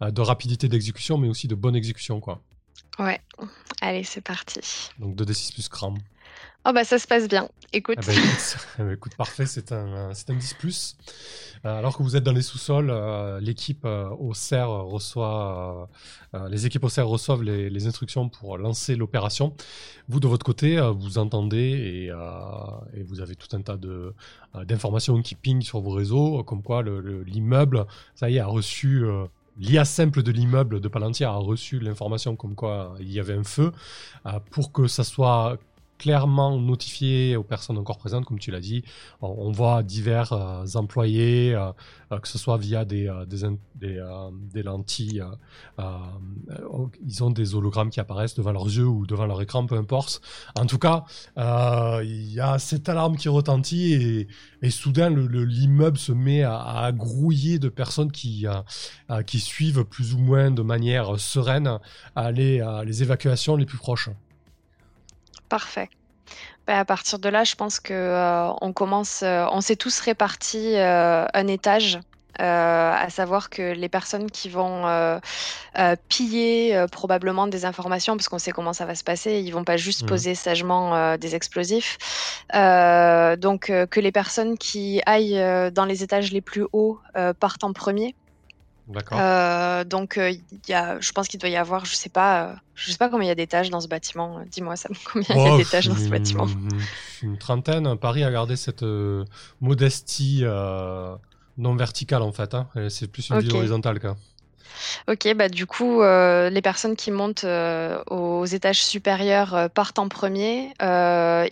de 0.00 0.20
rapidité 0.20 0.68
d'exécution, 0.68 1.18
mais 1.18 1.28
aussi 1.28 1.48
de 1.48 1.54
bonne 1.54 1.76
exécution, 1.76 2.20
quoi. 2.20 2.40
Ouais, 3.00 3.18
allez, 3.80 4.04
c'est 4.04 4.20
parti. 4.20 4.60
Donc 4.98 5.16
2d6 5.16 5.54
plus 5.54 5.68
cram. 5.70 5.96
Oh 6.66 6.72
bah 6.74 6.84
ça 6.84 6.98
se 6.98 7.06
passe 7.06 7.26
bien, 7.26 7.48
écoute. 7.72 7.96
Ah 8.02 8.06
bah, 8.06 8.12
eh 8.78 8.82
bah, 8.82 8.92
écoute, 8.92 9.16
parfait, 9.16 9.46
c'est 9.46 9.72
un, 9.72 10.12
c'est 10.12 10.28
un 10.28 10.34
10 10.34 10.54
plus. 10.54 10.98
Euh, 11.64 11.78
alors 11.78 11.96
que 11.96 12.02
vous 12.02 12.14
êtes 12.14 12.24
dans 12.24 12.32
les 12.32 12.42
sous-sols, 12.42 12.90
euh, 12.90 13.40
l'équipe 13.40 13.86
euh, 13.86 14.10
au 14.10 14.34
CER 14.34 14.66
reçoit, 14.68 15.88
les 16.50 16.66
équipes 16.66 16.84
au 16.84 16.90
CER 16.90 17.08
reçoivent 17.08 17.42
les, 17.42 17.70
les 17.70 17.86
instructions 17.86 18.28
pour 18.28 18.58
lancer 18.58 18.94
l'opération. 18.96 19.54
Vous 20.08 20.20
de 20.20 20.28
votre 20.28 20.44
côté, 20.44 20.78
vous 20.94 21.16
entendez 21.16 21.56
et, 21.56 22.06
et, 22.98 23.02
vous 23.02 23.22
avez 23.22 23.34
tout 23.34 23.56
un 23.56 23.62
tas 23.62 23.78
de 23.78 24.14
d'informations 24.64 25.22
qui 25.22 25.36
pingent 25.36 25.64
sur 25.64 25.80
vos 25.80 25.92
réseaux, 25.92 26.44
comme 26.44 26.62
quoi 26.62 26.82
l'immeuble, 26.82 27.86
ça 28.14 28.28
y 28.28 28.36
est, 28.36 28.40
a 28.40 28.46
reçu 28.46 29.06
L'IA 29.58 29.84
simple 29.84 30.22
de 30.22 30.30
l'immeuble 30.30 30.80
de 30.80 30.88
Palantir 30.88 31.30
a 31.30 31.36
reçu 31.36 31.80
l'information 31.80 32.36
comme 32.36 32.54
quoi 32.54 32.94
il 33.00 33.10
y 33.10 33.20
avait 33.20 33.34
un 33.34 33.44
feu. 33.44 33.72
Euh, 34.26 34.38
pour 34.50 34.72
que 34.72 34.86
ça 34.86 35.04
soit 35.04 35.58
clairement 36.00 36.58
notifié 36.58 37.36
aux 37.36 37.42
personnes 37.42 37.76
encore 37.76 37.98
présentes, 37.98 38.24
comme 38.24 38.38
tu 38.38 38.50
l'as 38.50 38.60
dit. 38.60 38.82
On, 39.20 39.52
voit 39.52 39.82
divers 39.82 40.32
euh, 40.32 40.64
employés, 40.76 41.54
euh, 41.54 41.72
euh, 42.10 42.18
que 42.18 42.26
ce 42.26 42.38
soit 42.38 42.56
via 42.56 42.86
des, 42.86 43.12
des, 43.28 44.62
lentilles, 44.62 45.22
ils 47.06 47.22
ont 47.22 47.30
des 47.30 47.54
hologrammes 47.54 47.90
qui 47.90 48.00
apparaissent 48.00 48.34
devant 48.34 48.52
leurs 48.52 48.64
yeux 48.64 48.86
ou 48.86 49.06
devant 49.06 49.26
leur 49.26 49.42
écran, 49.42 49.66
peu 49.66 49.76
importe. 49.76 50.22
En 50.56 50.64
tout 50.64 50.78
cas, 50.78 51.04
il 52.02 52.32
y 52.32 52.40
a 52.40 52.58
cette 52.58 52.88
alarme 52.88 53.16
qui 53.16 53.28
retentit 53.28 53.92
et, 53.92 54.28
et 54.62 54.70
soudain 54.70 55.10
l'immeuble 55.10 55.98
se 55.98 56.12
met 56.12 56.44
à, 56.44 56.90
grouiller 56.94 57.58
de 57.58 57.68
personnes 57.68 58.10
qui, 58.10 58.46
qui 59.26 59.38
suivent 59.38 59.84
plus 59.84 60.14
ou 60.14 60.18
moins 60.18 60.50
de 60.50 60.62
manière 60.62 61.20
sereine 61.20 61.78
les 62.32 63.02
évacuations 63.02 63.56
les 63.56 63.66
plus 63.66 63.78
proches. 63.78 64.08
Parfait. 65.50 65.90
Bah, 66.66 66.78
à 66.78 66.84
partir 66.84 67.18
de 67.18 67.28
là, 67.28 67.42
je 67.42 67.56
pense 67.56 67.80
que 67.80 67.92
euh, 67.92 68.48
on 68.60 68.72
commence, 68.72 69.22
euh, 69.22 69.44
on 69.50 69.60
s'est 69.60 69.76
tous 69.76 69.98
réparti 69.98 70.76
euh, 70.76 71.26
un 71.34 71.46
étage, 71.48 71.98
à 72.38 73.10
savoir 73.10 73.50
que 73.50 73.74
les 73.74 73.90
personnes 73.90 74.30
qui 74.30 74.48
vont 74.48 75.20
piller 76.08 76.86
probablement 76.90 77.46
des 77.46 77.66
informations, 77.66 78.16
parce 78.16 78.30
qu'on 78.30 78.38
sait 78.38 78.52
comment 78.52 78.72
ça 78.72 78.86
va 78.86 78.94
se 78.94 79.04
passer, 79.04 79.40
ils 79.40 79.50
vont 79.50 79.64
pas 79.64 79.76
juste 79.76 80.04
mmh. 80.04 80.06
poser 80.06 80.34
sagement 80.34 81.18
des 81.18 81.34
explosifs. 81.34 81.98
donc 82.54 83.66
que 83.66 84.00
les 84.00 84.12
personnes 84.12 84.56
qui 84.56 85.02
aillent 85.04 85.70
dans 85.72 85.84
les 85.84 86.02
étages 86.02 86.32
les 86.32 86.40
plus 86.40 86.64
hauts 86.72 86.98
partent 87.40 87.64
en 87.64 87.74
premier 87.74 88.14
euh, 89.12 89.84
donc, 89.84 90.18
euh, 90.18 90.32
y 90.68 90.72
a, 90.72 91.00
je 91.00 91.12
pense 91.12 91.28
qu'il 91.28 91.40
doit 91.40 91.48
y 91.48 91.56
avoir, 91.56 91.84
je 91.84 91.94
sais 91.94 92.08
pas, 92.08 92.44
euh, 92.44 92.54
je 92.74 92.90
sais 92.90 92.98
pas 92.98 93.08
combien 93.08 93.26
il 93.26 93.28
y 93.28 93.32
a 93.32 93.34
d'étages 93.34 93.70
dans 93.70 93.80
ce 93.80 93.88
bâtiment. 93.88 94.40
Dis-moi, 94.50 94.76
ça, 94.76 94.88
combien 95.12 95.36
il 95.36 95.42
y 95.42 95.54
a 95.54 95.56
d'étages 95.56 95.88
dans 95.88 95.96
ce 95.96 96.08
bâtiment 96.08 96.46
Une 97.22 97.38
trentaine. 97.38 97.96
Paris 97.96 98.24
a 98.24 98.30
gardé 98.30 98.56
cette 98.56 98.84
modestie 99.60 100.44
non 101.58 101.76
verticale 101.76 102.22
en 102.22 102.32
fait. 102.32 102.54
Hein. 102.54 102.68
C'est 102.88 103.08
plus 103.08 103.28
une 103.30 103.36
okay. 103.36 103.52
horizontale. 103.52 104.00
Quoi. 104.00 104.16
Ok, 105.08 105.32
bah 105.34 105.48
du 105.48 105.66
coup, 105.66 106.02
euh, 106.02 106.50
les 106.50 106.62
personnes 106.62 106.96
qui 106.96 107.10
montent 107.10 107.44
euh, 107.44 108.02
aux 108.08 108.44
étages 108.44 108.84
supérieurs 108.84 109.54
euh, 109.54 109.68
partent 109.68 109.98
en 109.98 110.08
premier. 110.08 110.72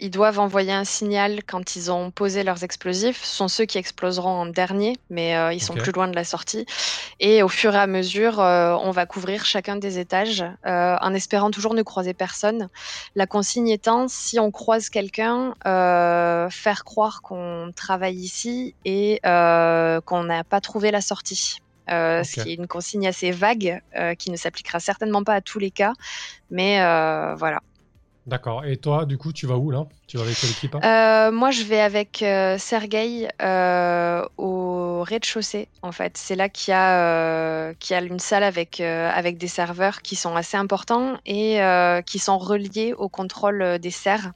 Ils 0.00 0.10
doivent 0.10 0.38
envoyer 0.38 0.72
un 0.72 0.84
signal 0.84 1.40
quand 1.46 1.76
ils 1.76 1.90
ont 1.90 2.10
posé 2.10 2.44
leurs 2.44 2.64
explosifs. 2.64 3.24
Ce 3.24 3.36
sont 3.36 3.48
ceux 3.48 3.64
qui 3.64 3.78
exploseront 3.78 4.30
en 4.30 4.46
dernier, 4.46 4.96
mais 5.10 5.34
ils 5.54 5.62
sont 5.62 5.74
plus 5.74 5.92
loin 5.92 6.08
de 6.08 6.14
la 6.14 6.24
sortie. 6.24 6.66
Et 7.20 7.42
au 7.42 7.48
fur 7.48 7.74
et 7.74 7.78
à 7.78 7.86
mesure, 7.86 8.38
on 8.38 8.90
va 8.90 9.06
couvrir 9.06 9.44
chacun 9.44 9.76
des 9.76 9.98
étages 9.98 10.44
en 10.64 11.14
espérant 11.14 11.50
toujours 11.50 11.74
ne 11.74 11.82
croiser 11.82 12.14
personne. 12.14 12.68
La 13.14 13.26
consigne 13.26 13.68
étant, 13.68 14.08
si 14.08 14.38
on 14.38 14.50
croise 14.50 14.88
quelqu'un, 14.88 15.54
faire 15.64 16.84
croire 16.84 17.22
qu'on 17.22 17.72
travaille 17.74 18.16
ici 18.16 18.74
et 18.84 19.20
qu'on 19.22 20.24
n'a 20.24 20.44
pas 20.44 20.60
trouvé 20.60 20.90
la 20.90 21.00
sortie. 21.00 21.60
Euh, 21.90 22.22
Ce 22.24 22.40
qui 22.40 22.50
est 22.50 22.54
une 22.54 22.66
consigne 22.66 23.06
assez 23.06 23.30
vague, 23.30 23.80
euh, 23.96 24.14
qui 24.14 24.30
ne 24.30 24.36
s'appliquera 24.36 24.80
certainement 24.80 25.24
pas 25.24 25.34
à 25.34 25.40
tous 25.40 25.58
les 25.58 25.70
cas, 25.70 25.92
mais 26.50 26.80
euh, 26.80 27.34
voilà. 27.34 27.60
D'accord. 28.26 28.66
Et 28.66 28.76
toi, 28.76 29.06
du 29.06 29.16
coup, 29.16 29.32
tu 29.32 29.46
vas 29.46 29.56
où 29.56 29.70
là? 29.70 29.86
Tu 30.06 30.18
vas 30.18 30.24
avec 30.24 30.36
quelle 30.36 30.50
équipe 30.50 30.74
hein? 30.74 30.80
Euh, 30.84 31.32
moi, 31.32 31.50
je 31.50 31.62
vais 31.62 31.80
avec 31.80 32.20
euh, 32.20 32.58
Sergueï 32.58 33.26
euh, 33.40 34.22
au 34.36 35.02
rez-de-chaussée, 35.02 35.68
en 35.80 35.92
fait. 35.92 36.18
C'est 36.18 36.36
là 36.36 36.50
qu'il 36.50 36.72
y 36.72 36.74
a, 36.74 37.70
y 37.70 37.94
a 37.94 38.00
une 38.02 38.18
salle 38.18 38.44
avec, 38.44 38.80
avec 38.80 39.38
des 39.38 39.48
serveurs 39.48 40.02
qui 40.02 40.14
sont 40.14 40.36
assez 40.36 40.58
importants 40.58 41.16
et 41.24 41.58
qui 42.04 42.18
sont 42.18 42.36
reliés 42.36 42.92
au 42.92 43.08
contrôle 43.08 43.78
des 43.78 43.90
serres. 43.90 44.32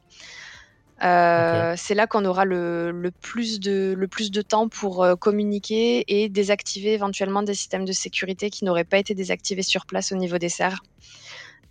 Euh, 1.03 1.75
C'est 1.77 1.95
là 1.95 2.07
qu'on 2.07 2.25
aura 2.25 2.45
le, 2.45 2.93
le 2.93 3.11
plus 3.11 3.61
de, 3.61 3.95
le 3.97 4.09
plus 4.09 4.31
de 4.31 4.43
temps 4.43 4.69
pour 4.69 5.03
euh, 5.03 5.17
communiquer 5.17 6.05
et 6.07 6.29
désactiver 6.29 6.93
éventuellement 6.93 7.43
des 7.43 7.55
systèmes 7.55 7.85
de 7.85 7.93
sécurité 7.93 8.51
qui 8.51 8.65
n'auraient 8.65 8.85
pas 8.85 8.99
été 8.99 9.15
désactivés 9.15 9.63
sur 9.63 9.87
place 9.87 10.13
au 10.13 10.17
niveau 10.17 10.39
des 10.39 10.49
serres. 10.49 10.83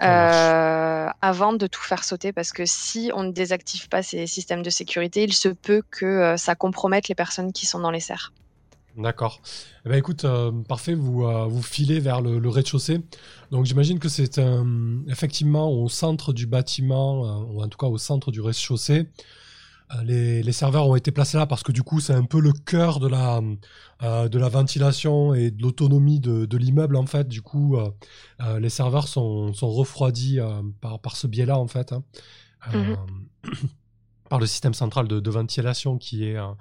Euh, 0.03 1.07
avant 1.21 1.53
de 1.53 1.67
tout 1.67 1.81
faire 1.81 2.03
sauter, 2.03 2.33
parce 2.33 2.51
que 2.51 2.63
si 2.65 3.11
on 3.13 3.23
ne 3.23 3.31
désactive 3.31 3.87
pas 3.87 4.01
ces 4.01 4.25
systèmes 4.25 4.63
de 4.63 4.69
sécurité, 4.71 5.23
il 5.23 5.33
se 5.33 5.49
peut 5.49 5.83
que 5.91 6.35
ça 6.37 6.55
compromette 6.55 7.07
les 7.07 7.13
personnes 7.13 7.53
qui 7.53 7.67
sont 7.67 7.79
dans 7.79 7.91
les 7.91 7.99
serres. 7.99 8.33
D'accord. 8.97 9.41
Eh 9.85 9.89
ben, 9.89 9.95
écoute, 9.97 10.25
euh, 10.25 10.51
parfait, 10.67 10.93
vous, 10.95 11.23
euh, 11.23 11.45
vous 11.45 11.61
filez 11.61 11.99
vers 12.01 12.19
le, 12.21 12.39
le 12.39 12.49
rez-de-chaussée. 12.49 12.99
Donc 13.49 13.65
j'imagine 13.65 13.99
que 13.99 14.09
c'est 14.09 14.37
euh, 14.37 14.99
effectivement 15.07 15.71
au 15.71 15.87
centre 15.87 16.33
du 16.33 16.45
bâtiment, 16.45 17.25
euh, 17.25 17.43
ou 17.53 17.63
en 17.63 17.69
tout 17.69 17.77
cas 17.77 17.87
au 17.87 17.97
centre 17.97 18.31
du 18.31 18.41
rez-de-chaussée. 18.41 19.07
Les, 20.05 20.41
les 20.41 20.51
serveurs 20.53 20.87
ont 20.87 20.95
été 20.95 21.11
placés 21.11 21.35
là 21.37 21.45
parce 21.45 21.63
que 21.63 21.73
du 21.73 21.83
coup 21.83 21.99
c'est 21.99 22.13
un 22.13 22.23
peu 22.23 22.39
le 22.39 22.53
cœur 22.53 23.01
de 23.01 23.09
la, 23.09 23.41
de 24.01 24.39
la 24.39 24.47
ventilation 24.47 25.33
et 25.33 25.51
de 25.51 25.61
l'autonomie 25.61 26.21
de, 26.21 26.45
de 26.45 26.57
l'immeuble 26.57 26.95
en 26.95 27.05
fait. 27.05 27.27
Du 27.27 27.41
coup, 27.41 27.77
les 28.59 28.69
serveurs 28.69 29.09
sont, 29.09 29.51
sont 29.51 29.69
refroidis 29.69 30.39
par, 30.79 30.99
par 31.01 31.17
ce 31.17 31.27
biais-là 31.27 31.59
en 31.59 31.67
fait. 31.67 31.91
hein. 31.91 32.03
Euh, 32.73 32.95
par 34.31 34.39
le 34.39 34.45
système 34.45 34.73
central 34.73 35.09
de, 35.09 35.19
de 35.19 35.29
ventilation 35.29 35.97
qui 35.97 36.23
est, 36.23 36.37
euh, 36.37 36.53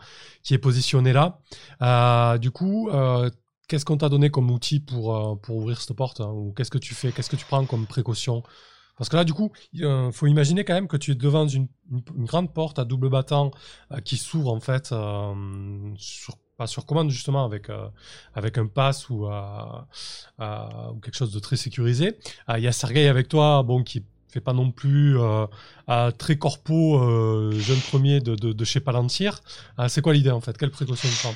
qui 0.43 0.55
est 0.55 0.59
positionné 0.59 1.13
là. 1.13 1.39
Euh, 1.83 2.37
du 2.37 2.51
coup, 2.51 2.91
euh, 2.91 3.31
qu'est-ce 3.69 3.85
qu'on 3.85 3.97
t'a 3.97 4.09
donné 4.09 4.29
comme 4.29 4.51
outil 4.51 4.81
pour, 4.81 5.41
pour 5.41 5.59
ouvrir 5.59 5.81
cette 5.81 5.97
porte 5.97 6.21
hein, 6.21 6.33
Ou 6.35 6.53
qu'est-ce 6.53 6.73
que 6.73 6.79
tu 6.79 6.97
fais 6.97 7.13
Qu'est-ce 7.13 7.31
que 7.31 7.37
tu 7.37 7.47
prends 7.47 7.65
comme 7.67 7.87
précaution? 7.87 8.43
Parce 8.99 9.09
que 9.09 9.15
là, 9.15 9.23
du 9.23 9.33
coup, 9.33 9.53
il 9.73 10.11
faut 10.13 10.27
imaginer 10.27 10.65
quand 10.65 10.75
même 10.75 10.89
que 10.89 10.97
tu 10.97 11.13
es 11.13 11.15
devant 11.15 11.47
une, 11.47 11.69
grande 12.27 12.53
porte 12.53 12.81
à 12.81 12.85
double 12.85 13.09
battant 13.09 13.53
qui 14.05 14.17
s'ouvre 14.17 14.53
en 14.53 14.61
fait 14.61 14.89
sur 15.97 16.37
pas 16.59 16.67
sur 16.67 16.85
commande 16.85 17.09
justement 17.09 17.45
avec 17.45 17.69
avec 18.35 18.59
un 18.59 18.67
pass 18.67 19.09
ou, 19.09 19.27
ou 19.27 21.01
quelque 21.03 21.17
chose 21.17 21.33
de 21.33 21.39
très 21.39 21.57
sécurisé. 21.57 22.19
Il 22.55 22.63
y 22.63 22.67
a 22.67 22.73
Sergei 22.73 23.09
avec 23.09 23.29
toi, 23.29 23.63
bon 23.63 23.85
qui 23.85 24.05
fait 24.31 24.41
pas 24.41 24.53
non 24.53 24.71
plus 24.71 25.19
euh, 25.19 25.47
euh, 25.89 26.11
très 26.11 26.37
corpo 26.37 26.99
euh, 26.99 27.53
jeune 27.59 27.81
premier 27.81 28.21
de, 28.21 28.35
de, 28.35 28.53
de 28.53 28.65
chez 28.65 28.81
Palantir. 28.81 29.41
Euh, 29.79 29.89
c'est 29.89 30.01
quoi 30.03 30.13
l'idée 30.13 30.31
en 30.31 30.41
fait? 30.41 30.57
Quelle 30.59 30.71
précaution 30.71 31.09
tu 31.09 31.17
prends 31.17 31.35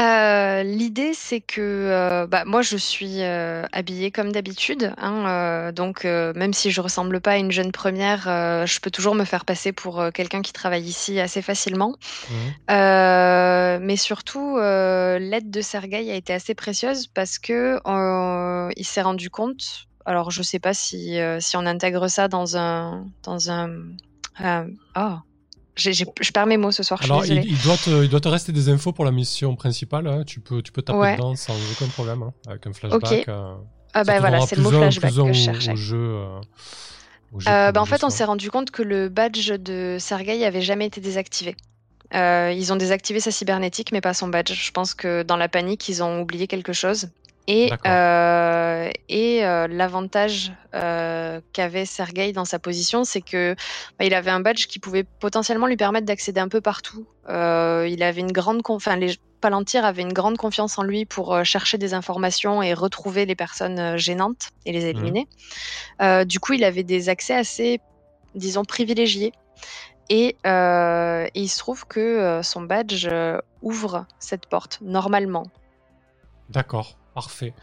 Euh, 0.00 0.62
L'idée, 0.62 1.12
c'est 1.14 1.40
que 1.40 1.60
euh, 1.60 2.26
bah, 2.26 2.44
moi, 2.46 2.60
je 2.62 2.76
suis 2.76 3.22
euh, 3.22 3.64
habillée 3.72 4.10
comme 4.10 4.30
d'habitude. 4.32 4.92
hein, 4.98 5.70
donc, 5.72 6.04
même 6.04 6.52
si 6.52 6.70
je 6.70 6.80
ressemble 6.80 7.20
pas 7.20 7.32
à 7.32 7.36
une 7.36 7.50
jeune 7.52 7.72
première, 7.72 8.22
je 8.66 8.80
peux 8.80 8.90
toujours 8.90 9.14
me 9.14 9.24
faire 9.24 9.44
passer 9.44 9.72
pour 9.72 10.02
quelqu'un 10.12 10.42
qui 10.42 10.52
travaille 10.52 10.84
ici 10.84 11.20
assez 11.20 11.42
facilement. 11.42 11.94
Mais 12.68 13.96
surtout, 13.96 14.58
l'aide 14.58 15.50
de 15.50 15.60
Sergueï 15.60 16.10
a 16.10 16.14
été 16.14 16.32
assez 16.32 16.54
précieuse 16.54 17.06
parce 17.06 17.38
que 17.38 17.78
il 18.76 18.84
s'est 18.84 19.02
rendu 19.02 19.30
compte. 19.30 19.86
Alors, 20.06 20.30
je 20.30 20.42
sais 20.42 20.58
pas 20.60 20.72
si, 20.72 21.18
euh, 21.18 21.38
si 21.40 21.56
on 21.56 21.66
intègre 21.66 22.08
ça 22.08 22.28
dans 22.28 22.56
un 22.56 23.04
dans 23.24 23.50
un. 23.50 23.68
euh, 24.40 24.64
oh, 24.96 25.16
je 25.76 26.30
perds 26.32 26.46
mes 26.46 26.56
mots 26.56 26.70
ce 26.70 26.82
soir. 26.82 27.00
Je 27.02 27.06
suis 27.06 27.12
Alors, 27.12 27.26
il, 27.26 27.30
désolée. 27.40 27.48
il 27.50 27.60
doit 27.62 27.76
te, 27.76 28.04
il 28.04 28.08
doit 28.08 28.20
te 28.20 28.28
rester 28.28 28.52
des 28.52 28.68
infos 28.70 28.92
pour 28.92 29.04
la 29.04 29.10
mission 29.10 29.54
principale. 29.56 30.06
hein. 30.06 30.22
Tu 30.24 30.40
peux, 30.40 30.62
tu 30.62 30.72
peux 30.72 30.80
taper 30.82 30.98
Ouais. 30.98 31.16
dedans 31.16 31.34
sans 31.34 31.52
aucun 31.72 31.88
problème, 31.90 32.22
hein, 32.22 32.32
avec 32.46 32.66
un 32.66 32.72
flashback. 32.72 33.28
euh, 33.28 33.54
Ah 33.92 34.04
bah 34.04 34.14
te 34.14 34.20
voilà, 34.20 34.40
c'est 34.46 34.56
le 34.56 34.62
mot 34.62 34.70
flashback 34.70 35.12
que 35.12 35.32
je 35.32 35.32
cherchais. 35.32 35.72
Au 35.72 35.76
jeu, 35.76 35.96
euh, 35.98 36.40
au 37.32 37.40
jeu 37.40 37.50
Euh, 37.50 37.72
bah, 37.72 37.82
en 37.82 37.84
je 37.84 37.90
fait, 37.90 38.04
on 38.04 38.10
s'est 38.10 38.24
rendu 38.24 38.50
compte 38.50 38.70
que 38.70 38.82
le 38.82 39.08
badge 39.08 39.50
de 39.52 39.96
Sergueï 39.98 40.44
avait 40.44 40.62
jamais 40.62 40.86
été 40.86 41.00
désactivé. 41.00 41.56
Ils 42.14 42.72
ont 42.72 42.76
désactivé 42.76 43.18
sa 43.20 43.32
cybernétique, 43.32 43.90
mais 43.92 44.00
pas 44.00 44.14
son 44.14 44.28
badge. 44.28 44.52
Je 44.52 44.70
pense 44.70 44.94
que 44.94 45.24
dans 45.24 45.36
la 45.36 45.48
panique, 45.48 45.88
ils 45.88 46.02
ont 46.02 46.20
oublié 46.22 46.46
quelque 46.46 46.72
chose. 46.72 47.08
Et, 47.48 47.70
euh, 47.86 48.90
et 49.08 49.44
euh, 49.44 49.68
l'avantage 49.68 50.52
euh, 50.74 51.40
qu'avait 51.52 51.84
Sergueï 51.84 52.32
dans 52.32 52.44
sa 52.44 52.58
position, 52.58 53.04
c'est 53.04 53.20
que 53.20 53.54
bah, 53.98 54.04
il 54.04 54.14
avait 54.14 54.32
un 54.32 54.40
badge 54.40 54.66
qui 54.66 54.80
pouvait 54.80 55.04
potentiellement 55.04 55.66
lui 55.66 55.76
permettre 55.76 56.06
d'accéder 56.06 56.40
un 56.40 56.48
peu 56.48 56.60
partout. 56.60 57.06
Il 57.28 58.02
avait 58.02 58.20
une 58.20 58.32
grande, 58.32 58.62
enfin 58.66 58.96
les 58.96 59.16
Palantir 59.42 59.84
avait 59.84 60.00
une 60.00 60.14
grande 60.14 60.38
confiance 60.38 60.78
en 60.78 60.82
lui 60.82 61.04
pour 61.04 61.44
chercher 61.44 61.76
des 61.76 61.92
informations 61.92 62.62
et 62.62 62.72
retrouver 62.72 63.26
les 63.26 63.36
personnes 63.36 63.96
gênantes 63.98 64.48
et 64.64 64.72
les 64.72 64.86
éliminer. 64.86 65.28
Euh, 66.00 66.24
du 66.24 66.40
coup, 66.40 66.54
il 66.54 66.64
avait 66.64 66.82
des 66.82 67.10
accès 67.10 67.34
assez, 67.34 67.80
disons, 68.34 68.64
privilégiés. 68.64 69.32
Et, 70.08 70.36
et 70.44 71.30
il 71.34 71.48
se 71.48 71.58
trouve 71.58 71.86
que 71.86 72.40
son 72.42 72.62
badge 72.62 73.08
ouvre 73.60 74.06
cette 74.18 74.46
porte, 74.46 74.78
normalement. 74.80 75.44
D'accord, 76.48 76.96
parfait. 77.16 77.54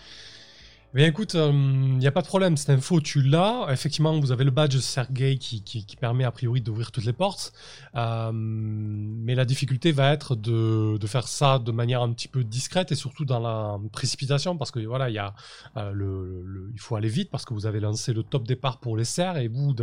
Mais 0.96 1.08
écoute, 1.08 1.34
il 1.34 1.98
n'y 1.98 2.06
a 2.06 2.12
pas 2.12 2.22
de 2.22 2.28
problème, 2.28 2.56
cette 2.56 2.70
info, 2.70 3.02
tu 3.02 3.24
l'as. 3.24 3.66
Effectivement, 3.72 4.20
vous 4.20 4.32
avez 4.32 4.44
le 4.44 4.52
badge 4.52 4.78
Sergei 4.78 5.38
qui, 5.40 5.64
qui, 5.64 5.96
permet 5.96 6.24
a 6.24 6.32
priori 6.32 6.62
d'ouvrir 6.62 6.92
toutes 6.92 7.06
les 7.06 7.14
portes. 7.14 7.52
Euh, 7.96 8.32
mais 8.32 9.34
la 9.34 9.46
difficulté 9.46 9.92
va 9.92 10.12
être 10.14 10.36
de, 10.36 11.00
faire 11.08 11.28
ça 11.28 11.58
de 11.58 11.72
manière 11.72 12.04
un 12.04 12.14
petit 12.14 12.28
peu 12.28 12.44
discrète 12.44 12.92
et 12.92 12.96
surtout 12.96 13.26
dans 13.26 13.40
la 13.40 13.80
précipitation 13.92 14.56
parce 14.56 14.70
que 14.70 14.80
voilà, 14.82 15.10
il 15.10 15.16
y 15.16 15.18
a, 15.18 15.34
euh, 15.78 15.92
le, 15.92 16.44
le- 16.46 16.70
il 16.74 16.80
faut 16.80 16.96
aller 16.96 17.10
vite 17.10 17.32
parce 17.32 17.44
que 17.46 17.56
vous 17.56 17.66
avez 17.66 17.80
lancé 17.80 18.14
le 18.14 18.22
top 18.22 18.46
départ 18.48 18.80
pour 18.80 18.96
les 18.96 19.06
serres 19.06 19.38
et 19.38 19.48
vous- 19.48 19.74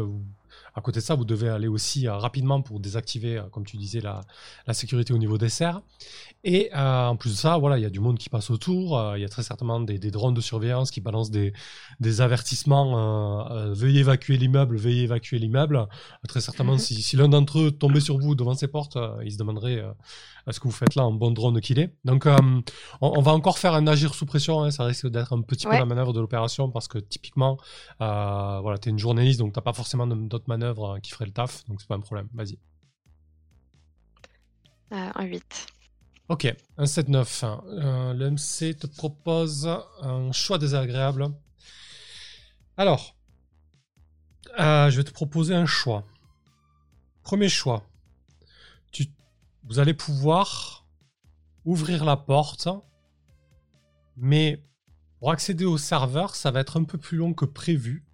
à 0.75 0.81
côté 0.81 1.00
de 1.00 1.05
ça, 1.05 1.15
vous 1.15 1.25
devez 1.25 1.49
aller 1.49 1.69
aussi 1.69 2.07
euh, 2.07 2.17
rapidement 2.17 2.62
pour 2.62 2.81
désactiver, 2.81 3.39
euh, 3.39 3.43
comme 3.50 3.65
tu 3.65 3.77
disais, 3.77 4.00
la, 4.00 4.21
la 4.67 4.75
sécurité 4.75 5.12
au 5.12 5.19
niveau 5.19 5.39
des 5.39 5.49
serres. 5.49 5.81
Et 6.45 6.71
euh, 6.75 7.07
en 7.07 7.17
plus 7.17 7.31
de 7.31 7.37
ça, 7.37 7.59
voilà, 7.59 7.79
il 7.79 7.83
y 7.83 7.87
a 7.87 7.91
du 7.91 8.00
monde 8.00 8.19
qui 8.19 8.29
passe 8.29 8.50
autour. 8.50 9.00
Il 9.17 9.21
y 9.21 9.25
a 9.25 9.29
très 9.29 9.43
certainement 9.43 9.81
des, 9.81 9.99
des 9.99 10.11
drones 10.11 10.35
de 10.35 10.41
surveillance 10.41 10.91
qui 10.91 11.00
balancent 11.00 11.31
des, 11.31 11.53
des 12.00 12.21
avertissements. 12.21 13.47
veuillez 13.73 14.00
évacuer 14.00 14.37
l'immeuble, 14.37 14.77
veuillez 14.77 15.03
évacuer 15.05 15.39
l'immeuble. 15.39 15.87
Très 16.29 16.41
certainement, 16.41 16.73
Mhm. 16.73 16.79
si, 16.79 17.03
si 17.03 17.17
l'un 17.17 17.29
d'entre 17.29 17.59
eux 17.61 17.71
tombait 17.71 18.00
sur 18.00 18.19
vous 18.19 18.35
devant 18.35 18.55
ses 18.55 18.69
portes, 18.69 18.97
il 19.25 19.33
se 19.33 19.39
demanderait 19.39 19.79
euh, 19.79 19.93
ce 20.50 20.59
que 20.61 20.65
vous 20.65 20.73
faites 20.75 20.95
là 20.95 21.05
en 21.05 21.12
bon 21.12 21.31
drone 21.31 21.61
qu'il 21.61 21.79
est. 21.79 21.95
Donc, 22.05 22.27
euh, 22.27 22.37
on, 23.00 23.12
on 23.19 23.23
va 23.23 23.33
encore 23.33 23.59
faire 23.59 23.75
un 23.75 23.87
agir 23.87 24.15
sous 24.15 24.27
pression. 24.27 24.62
hein, 24.62 24.71
ça 24.71 24.85
risque 24.85 25.07
d'être 25.09 25.33
un 25.33 25.43
petit 25.43 25.67
peu 25.67 25.73
la 25.73 25.85
manœuvre 25.85 26.12
de 26.12 26.21
l'opération 26.21 26.71
parce 26.71 26.89
que 26.89 26.99
typiquement, 26.99 27.59
euh, 28.00 28.61
voilà, 28.62 28.79
tu 28.79 28.89
es 28.89 28.93
une 28.93 28.99
journaliste, 28.99 29.41
donc 29.41 29.53
t'as 29.53 29.61
pas 29.61 29.73
forcément 29.73 30.07
d'autres 30.07 30.45
manœuvres 30.49 30.60
euh, 30.62 30.99
qui 31.00 31.11
feraient 31.11 31.26
le 31.26 31.33
taf. 31.33 31.64
Donc, 31.67 31.81
c'est 31.81 31.88
pas 31.88 31.97
un 31.97 32.00
problème. 32.00 32.29
Vas-y. 32.35 32.59
Euh, 34.93 35.11
un 35.14 35.25
8. 35.25 35.67
Ok, 36.29 36.55
un 36.76 36.85
7-9. 36.85 37.45
Euh, 37.45 38.12
le 38.14 38.31
MC 38.31 38.76
te 38.76 38.87
propose 38.87 39.69
un 40.00 40.33
choix 40.33 40.59
désagréable. 40.59 41.29
Alors, 42.76 43.17
euh, 44.59 44.90
je 44.90 44.97
vais 44.97 45.05
te 45.05 45.12
proposer 45.12 45.55
un 45.55 45.67
choix. 45.67 46.05
Premier 47.23 47.49
choix. 47.49 47.85
Tu, 48.90 49.07
vous 49.64 49.79
allez 49.79 49.95
pouvoir 49.95 50.87
ouvrir 51.64 52.05
la 52.05 52.17
porte, 52.17 52.69
mais 54.17 54.62
pour 55.19 55.31
accéder 55.31 55.64
au 55.64 55.79
serveur, 55.79 56.35
ça 56.35 56.50
va 56.50 56.61
être 56.61 56.79
un 56.79 56.85
peu 56.85 56.99
plus 56.99 57.19
long 57.19 57.35
que 57.35 57.45
prévu. 57.45 58.05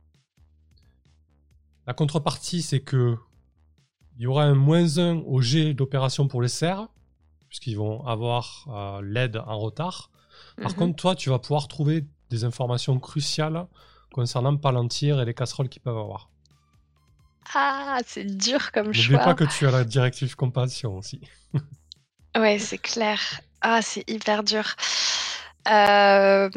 La 1.86 1.94
contrepartie, 1.94 2.62
c'est 2.62 2.80
que 2.80 3.16
il 4.18 4.22
y 4.22 4.26
aura 4.26 4.44
un 4.44 4.54
moins 4.54 4.98
1 4.98 5.18
au 5.26 5.40
jet 5.40 5.74
d'opération 5.74 6.26
pour 6.26 6.40
les 6.40 6.48
serres, 6.48 6.88
puisqu'ils 7.48 7.76
vont 7.76 8.04
avoir 8.06 8.66
euh, 8.68 9.02
l'aide 9.02 9.36
en 9.46 9.58
retard. 9.58 10.10
Par 10.62 10.72
Mhm. 10.72 10.76
contre, 10.78 10.96
toi, 10.96 11.14
tu 11.14 11.28
vas 11.30 11.38
pouvoir 11.38 11.68
trouver 11.68 12.06
des 12.30 12.44
informations 12.44 12.98
cruciales 12.98 13.66
concernant 14.12 14.56
Palantir 14.56 15.20
et 15.20 15.24
les 15.24 15.34
casseroles 15.34 15.68
qu'ils 15.68 15.82
peuvent 15.82 15.98
avoir. 15.98 16.30
Ah, 17.54 17.98
c'est 18.06 18.24
dur 18.24 18.72
comme 18.72 18.92
choix. 18.92 19.02
N'oublie 19.18 19.24
pas 19.24 19.34
que 19.34 19.44
tu 19.44 19.66
as 19.66 19.70
la 19.70 19.84
directive 19.84 20.34
compassion 20.34 20.96
aussi. 20.96 21.20
ouais, 22.36 22.58
c'est 22.58 22.78
clair. 22.78 23.20
Ah, 23.60 23.82
c'est 23.82 24.08
hyper 24.10 24.42
dur. 24.42 24.64
Euh, 25.68 26.48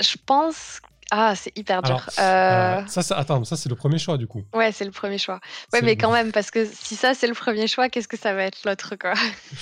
je 0.00 0.16
pense. 0.26 0.80
Ah, 1.16 1.36
c'est 1.36 1.56
hyper 1.56 1.80
dur. 1.80 2.04
Euh, 2.18 2.80
euh, 2.80 2.86
ça, 2.86 3.16
attends, 3.16 3.44
ça 3.44 3.56
c'est 3.56 3.68
le 3.68 3.76
premier 3.76 3.98
choix 3.98 4.18
du 4.18 4.26
coup. 4.26 4.42
Ouais, 4.52 4.72
c'est 4.72 4.84
le 4.84 4.90
premier 4.90 5.18
choix. 5.18 5.38
Ouais, 5.72 5.80
mais 5.80 5.94
quand 5.94 6.10
même, 6.10 6.32
parce 6.32 6.50
que 6.50 6.66
si 6.66 6.96
ça 6.96 7.14
c'est 7.14 7.28
le 7.28 7.34
premier 7.34 7.68
choix, 7.68 7.88
qu'est-ce 7.88 8.08
que 8.08 8.16
ça 8.16 8.34
va 8.34 8.42
être 8.42 8.64
l'autre 8.64 8.96
quoi? 8.96 9.14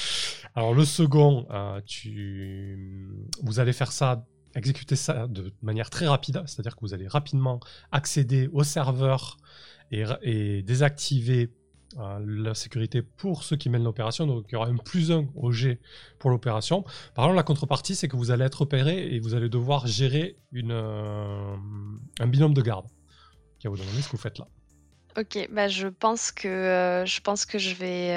Alors 0.54 0.72
le 0.72 0.86
second, 0.86 1.46
tu... 1.86 3.06
vous 3.42 3.60
allez 3.60 3.74
faire 3.74 3.92
ça, 3.92 4.24
exécuter 4.54 4.96
ça 4.96 5.26
de 5.26 5.52
manière 5.60 5.90
très 5.90 6.06
rapide, 6.06 6.42
c'est-à-dire 6.46 6.74
que 6.74 6.80
vous 6.80 6.94
allez 6.94 7.06
rapidement 7.06 7.60
accéder 7.90 8.48
au 8.54 8.64
serveur 8.64 9.36
et, 9.90 10.62
désactiver 10.62 11.42
euh, 11.44 11.61
la 11.98 12.54
sécurité 12.54 13.02
pour 13.02 13.44
ceux 13.44 13.56
qui 13.56 13.68
mènent 13.68 13.84
l'opération. 13.84 14.26
Donc 14.26 14.46
il 14.48 14.52
y 14.52 14.56
aura 14.56 14.68
un 14.68 14.76
plus 14.76 15.12
un 15.12 15.26
au 15.34 15.52
G 15.52 15.80
pour 16.18 16.30
l'opération. 16.30 16.84
Par 17.14 17.26
contre, 17.26 17.36
la 17.36 17.42
contrepartie, 17.42 17.94
c'est 17.94 18.08
que 18.08 18.16
vous 18.16 18.30
allez 18.30 18.44
être 18.44 18.62
opéré 18.62 19.14
et 19.14 19.20
vous 19.20 19.34
allez 19.34 19.48
devoir 19.48 19.86
gérer 19.86 20.36
une, 20.52 20.72
euh, 20.72 21.56
un 22.20 22.26
binôme 22.26 22.54
de 22.54 22.62
garde 22.62 22.86
qui 23.58 23.66
va 23.66 23.70
vous 23.70 23.76
demander 23.76 24.02
ce 24.02 24.06
que 24.06 24.12
vous 24.12 24.22
faites 24.22 24.38
là. 24.38 24.46
Ok, 25.18 25.48
bah 25.50 25.68
je 25.68 25.88
pense 25.88 26.32
que 26.32 26.48
euh, 26.48 27.04
je 27.04 27.20
pense 27.20 27.44
que 27.44 27.58
je 27.58 27.74
vais 27.74 28.16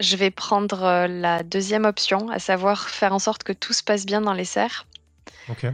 je 0.00 0.16
vais 0.16 0.30
prendre 0.30 1.06
la 1.06 1.42
deuxième 1.44 1.84
option, 1.84 2.28
à 2.28 2.38
savoir 2.38 2.88
faire 2.88 3.12
en 3.12 3.20
sorte 3.20 3.44
que 3.44 3.52
tout 3.52 3.72
se 3.72 3.84
passe 3.84 4.04
bien 4.04 4.20
dans 4.20 4.32
les 4.32 4.44
serres. 4.44 4.86
Ok. 5.48 5.66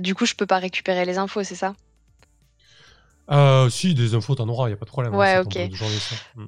du 0.00 0.14
coup, 0.14 0.24
je 0.24 0.34
peux 0.34 0.46
pas 0.46 0.58
récupérer 0.58 1.04
les 1.04 1.18
infos, 1.18 1.42
c'est 1.42 1.54
ça? 1.54 1.74
Euh, 3.30 3.68
si, 3.70 3.94
des 3.94 4.14
infos, 4.14 4.34
t'en 4.34 4.48
auras, 4.48 4.68
il 4.68 4.72
a 4.72 4.76
pas 4.76 4.84
de 4.84 4.90
problème. 4.90 5.14
Hein, 5.14 5.18
ouais, 5.18 5.38
ok. 5.38 5.56
Mm. 6.36 6.46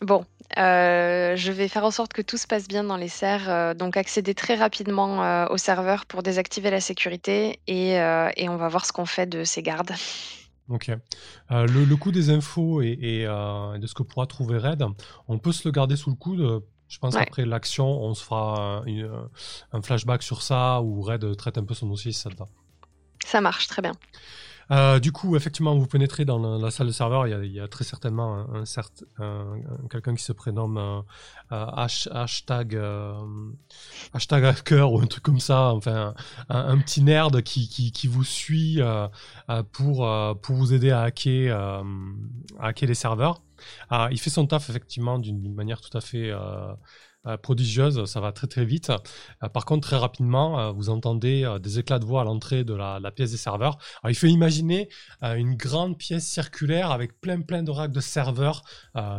Bon, 0.00 0.24
euh, 0.56 1.34
je 1.36 1.50
vais 1.50 1.66
faire 1.66 1.84
en 1.84 1.90
sorte 1.90 2.12
que 2.12 2.22
tout 2.22 2.36
se 2.36 2.46
passe 2.46 2.68
bien 2.68 2.84
dans 2.84 2.96
les 2.96 3.08
serres, 3.08 3.50
euh, 3.50 3.74
donc 3.74 3.96
accéder 3.96 4.34
très 4.34 4.54
rapidement 4.54 5.24
euh, 5.24 5.46
au 5.50 5.56
serveur 5.56 6.06
pour 6.06 6.22
désactiver 6.22 6.70
la 6.70 6.80
sécurité 6.80 7.58
et, 7.66 7.94
et 7.94 8.48
on 8.48 8.56
va 8.56 8.68
voir 8.68 8.86
ce 8.86 8.92
qu'on 8.92 9.06
fait 9.06 9.26
de 9.26 9.44
ces 9.44 9.62
gardes. 9.62 9.92
Ok. 10.68 10.90
Le, 11.50 11.84
le, 11.84 11.96
coup 11.96 12.12
des 12.12 12.30
infos 12.30 12.82
et, 12.82 12.98
et 13.00 13.24
de 13.24 13.86
ce 13.86 13.94
que 13.94 14.02
pourra 14.02 14.26
trouver 14.26 14.58
Red, 14.58 14.84
on 15.26 15.38
peut 15.38 15.52
se 15.52 15.66
le 15.66 15.72
garder 15.72 15.96
sous 15.96 16.10
le 16.10 16.16
coude. 16.16 16.62
Je 16.88 16.98
pense 16.98 17.16
qu'après 17.16 17.44
l'action, 17.44 17.86
on 17.86 18.14
se 18.14 18.22
fera 18.22 18.84
un 19.72 19.82
flashback 19.82 20.22
sur 20.22 20.42
ça 20.42 20.80
où 20.82 21.00
Red 21.00 21.36
traite 21.36 21.58
un 21.58 21.64
peu 21.64 21.74
son 21.74 21.86
dossier 21.88 22.12
si 22.12 22.20
ça 22.20 22.30
te 22.30 22.36
va. 22.36 22.46
Ça 23.24 23.40
marche, 23.40 23.66
très 23.66 23.82
bien. 23.82 23.92
Euh, 24.70 24.98
du 24.98 25.12
coup, 25.12 25.36
effectivement, 25.36 25.76
vous 25.76 25.86
pénétrez 25.86 26.24
dans 26.24 26.58
la, 26.58 26.70
salle 26.70 26.88
de 26.88 26.92
serveur. 26.92 27.26
Il 27.26 27.52
y 27.52 27.60
a, 27.60 27.68
très 27.68 27.84
certainement 27.84 28.46
un, 28.52 28.64
quelqu'un 29.90 30.14
qui 30.14 30.22
se 30.22 30.32
prénomme 30.32 30.76
euh, 30.78 31.00
euh, 31.52 31.66
hashtag, 31.74 32.78
hashtag 34.12 34.44
hacker 34.44 34.92
ou 34.92 35.00
un 35.00 35.06
truc 35.06 35.22
comme 35.22 35.40
ça. 35.40 35.72
Enfin, 35.72 36.14
un, 36.48 36.78
petit 36.78 37.02
nerd 37.02 37.42
qui, 37.42 37.92
vous 38.08 38.24
suit 38.24 38.80
pour, 39.72 40.36
pour 40.42 40.56
vous 40.56 40.74
aider 40.74 40.90
à 40.90 41.02
hacker, 41.02 41.56
à 42.58 42.66
hacker 42.68 42.88
les 42.88 42.94
serveurs. 42.94 43.42
il 44.10 44.18
fait 44.18 44.30
son 44.30 44.46
taf 44.46 44.68
effectivement 44.70 45.18
d'une 45.18 45.54
manière 45.54 45.80
tout 45.80 45.96
à 45.96 46.00
fait 46.00 46.30
euh, 46.30 46.72
prodigieuse, 47.42 48.04
ça 48.06 48.20
va 48.20 48.32
très 48.32 48.46
très 48.46 48.64
vite. 48.64 48.90
Euh, 49.42 49.48
par 49.48 49.64
contre, 49.64 49.86
très 49.86 49.96
rapidement, 49.96 50.58
euh, 50.60 50.72
vous 50.72 50.88
entendez 50.90 51.56
des 51.60 51.78
éclats 51.78 51.98
de 51.98 52.04
voix 52.04 52.22
à 52.22 52.24
l'entrée 52.24 52.64
de 52.64 52.74
la, 52.74 53.00
pièce 53.10 53.32
des 53.32 53.36
serveurs. 53.36 53.78
Il 54.06 54.14
faut 54.14 54.26
imaginer 54.26 54.88
une 55.22 55.54
grande 55.56 55.98
pièce 55.98 56.26
circulaire 56.26 56.90
avec 56.90 57.20
plein 57.20 57.40
plein 57.40 57.62
de 57.62 57.70
racks 57.70 57.92
de 57.92 58.00
serveurs, 58.00 58.62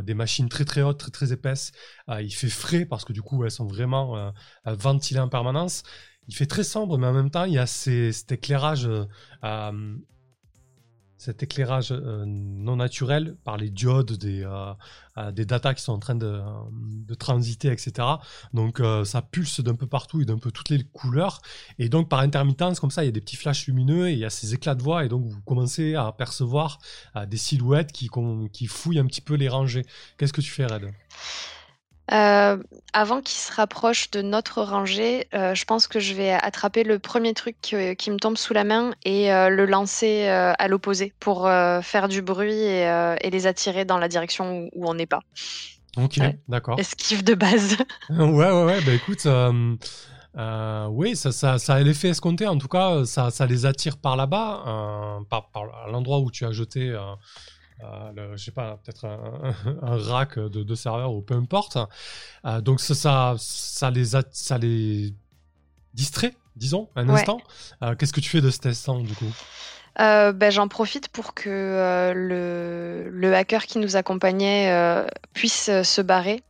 des 0.04 0.14
machines 0.14 0.48
très 0.48 0.66
très 0.66 0.82
hautes, 0.82 1.00
très 1.00 1.12
très 1.12 1.34
épaisses. 1.34 1.72
il 2.20 2.32
fait 2.32 2.50
frais 2.50 2.86
parce 2.86 3.04
que 3.04 3.14
du 3.14 3.22
coup, 3.22 3.44
elles 3.44 3.52
sont 3.52 3.66
vraiment 3.66 4.32
ventilées 4.66 5.20
en 5.20 5.30
permanence. 5.30 5.84
Il 6.28 6.36
fait 6.36 6.46
très 6.46 6.64
sombre, 6.64 6.98
mais 6.98 7.08
en 7.08 7.14
même 7.14 7.32
temps, 7.32 7.46
il 7.46 7.54
y 7.54 7.58
a 7.58 7.66
cet 7.66 8.32
éclairage 8.32 8.88
cet 11.20 11.44
éclairage 11.44 11.92
euh, 11.92 12.24
non 12.26 12.78
naturel 12.78 13.36
par 13.44 13.58
les 13.58 13.70
diodes 13.70 14.14
des, 14.14 14.42
euh, 14.46 14.74
euh, 15.18 15.32
des 15.34 15.44
datas 15.44 15.74
qui 15.74 15.84
sont 15.84 15.92
en 15.92 16.00
train 16.00 16.16
de, 16.16 16.42
transiter, 17.20 17.70
etc. 17.70 18.08
Donc 18.54 18.82
ça 19.04 19.22
pulse 19.22 19.60
d'un 19.60 19.76
peu 19.76 19.86
partout 19.86 20.22
et 20.22 20.26
d'un 20.26 20.38
peu 20.38 20.52
toutes 20.52 20.70
les 20.70 20.82
couleurs. 20.84 21.42
Et 21.78 21.90
donc 21.90 22.08
par 22.08 22.20
intermittence, 22.20 22.80
comme 22.80 22.92
ça, 22.92 23.04
il 23.04 23.08
y 23.08 23.10
a 23.10 23.12
des 23.12 23.20
petits 23.20 23.36
flashs 23.36 23.68
lumineux 23.68 24.08
et 24.08 24.14
il 24.14 24.20
y 24.20 24.26
a 24.26 24.30
ces 24.30 24.54
éclats 24.54 24.76
de 24.76 24.82
voix. 24.82 25.04
Et 25.04 25.10
donc 25.10 25.26
vous 25.26 25.42
commencez 25.42 25.96
à 25.96 26.14
percevoir 26.14 26.80
des 27.28 27.38
silhouettes 27.38 27.92
qui 27.92 28.68
fouillent 28.68 29.00
un 29.00 29.08
petit 29.08 29.22
peu 29.22 29.34
les 29.34 29.50
rangées. 29.50 29.86
Qu'est-ce 30.18 30.34
que 30.34 30.42
tu 30.42 30.52
fais, 30.52 30.66
Red? 30.66 30.90
Euh, 32.12 32.58
avant 32.94 33.22
qu'il 33.22 33.38
se 33.38 33.54
rapproche 33.54 34.10
de 34.12 34.22
notre 34.22 34.62
rangée, 34.64 35.28
euh, 35.34 35.54
je 35.54 35.66
pense 35.66 35.88
que 35.88 36.00
je 36.00 36.14
vais 36.14 36.32
attraper 36.32 36.84
le 36.84 36.98
premier 36.98 37.34
truc 37.34 37.56
qui, 37.62 37.76
me 37.76 38.18
tombe 38.18 38.38
sous 38.38 38.54
la 38.54 38.64
main 38.64 38.92
et 39.06 39.32
euh, 39.32 39.50
le 39.50 39.66
lancer 39.66 40.28
à 40.28 40.68
l'opposé 40.68 41.14
pour 41.20 41.50
faire 41.82 42.08
du 42.08 42.22
bruit 42.22 42.54
et, 42.54 43.30
les 43.30 43.48
attirer 43.48 43.86
dans 43.86 43.98
la 43.98 44.08
direction 44.08 44.70
où, 44.74 44.90
on 44.90 44.96
n'est 44.96 45.06
pas. 45.06 45.22
Ok, 45.98 46.20
d'accord. 46.48 46.80
Esquive 46.80 47.24
de 47.24 47.36
base. 47.36 47.78
ouais, 48.10 48.26
ouais, 48.26 48.64
ouais. 48.64 48.82
Bah 48.82 48.94
écoute, 48.94 49.28
oui, 50.92 51.16
ça, 51.16 51.32
ça, 51.32 51.60
ça 51.60 51.76
a 51.76 51.80
l'effet 51.82 52.10
escompté. 52.10 52.48
En 52.48 52.58
tout 52.58 52.68
cas, 52.68 53.06
ça, 53.06 53.30
ça 53.30 53.46
les 53.46 53.66
attire 53.66 53.98
par 53.98 54.16
là-bas, 54.16 55.22
par, 55.30 55.52
par 55.52 55.66
l'endroit 55.92 56.20
où 56.20 56.32
tu 56.32 56.46
as 56.46 56.52
jeté 56.52 56.96
euh, 57.84 58.34
je 58.36 58.44
sais 58.44 58.52
pas, 58.52 58.80
peut-être 58.84 59.06
un, 59.06 59.98
rack 59.98 60.38
de, 60.38 60.64
de 60.64 60.76
serveurs 60.76 61.14
ou 61.14 61.22
peu 61.22 61.36
importe. 61.36 61.78
Euh, 62.46 62.62
donc 62.62 62.80
ça, 62.80 62.96
ça, 62.96 63.36
ça, 63.38 63.90
les 63.90 64.06
ça 64.32 64.58
les 64.58 65.14
distrait, 65.94 66.36
disons, 66.56 66.90
un 66.96 67.10
instant. 67.10 67.42
Euh, 67.84 67.96
qu'est-ce 67.96 68.14
que 68.14 68.22
tu 68.22 68.30
fais 68.30 68.42
de 68.42 68.50
cet 68.50 68.66
instant 68.66 69.00
du 69.00 69.14
coup? 69.14 69.34
Ben, 69.98 70.50
J'en 70.50 70.70
profite 70.70 71.10
pour 71.10 71.34
que 71.34 72.14
le, 72.16 73.10
le, 73.10 73.36
hacker 73.36 73.66
qui 73.66 73.80
nous 73.80 73.98
accompagnait 73.98 75.06
puisse 75.34 75.66
se 75.84 76.02
barrer 76.02 76.42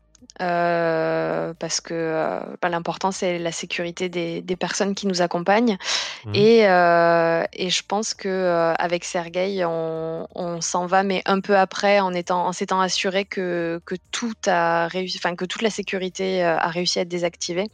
euh, 0.42 1.54
parce 1.60 1.82
que 1.82 1.94
euh, 1.94 2.40
bah, 2.62 2.70
l'important 2.70 3.12
c'est 3.12 3.40
la 3.40 3.52
sécurité 3.52 4.08
des, 4.08 4.42
des, 4.42 4.56
personnes 4.56 4.96
qui 4.96 5.06
nous 5.06 5.22
accompagnent. 5.22 5.78
Mmh. 6.24 6.32
Et, 6.34 6.68
euh, 6.70 7.44
et, 7.52 7.70
je 7.70 7.84
pense 7.86 8.14
que 8.14 8.74
avec 8.80 9.04
Sergei, 9.04 9.66
on, 9.66 10.28
on 10.34 10.62
s'en 10.62 10.86
va, 10.86 11.04
mais 11.04 11.22
un 11.26 11.42
peu 11.42 11.58
après, 11.58 12.00
en 12.00 12.14
étant, 12.14 12.48
en 12.48 12.54
s'étant 12.54 12.80
assuré 12.80 13.26
que, 13.26 13.82
que 13.86 13.96
tout 14.12 14.34
a 14.48 14.88
réussi, 14.88 15.18
enfin 15.22 15.36
que 15.36 15.44
toute 15.44 15.62
la 15.62 15.70
sécurité 15.70 16.42
a 16.42 16.70
réussi 16.70 17.00
à 17.00 17.02
être 17.02 17.10
désactivée. 17.10 17.70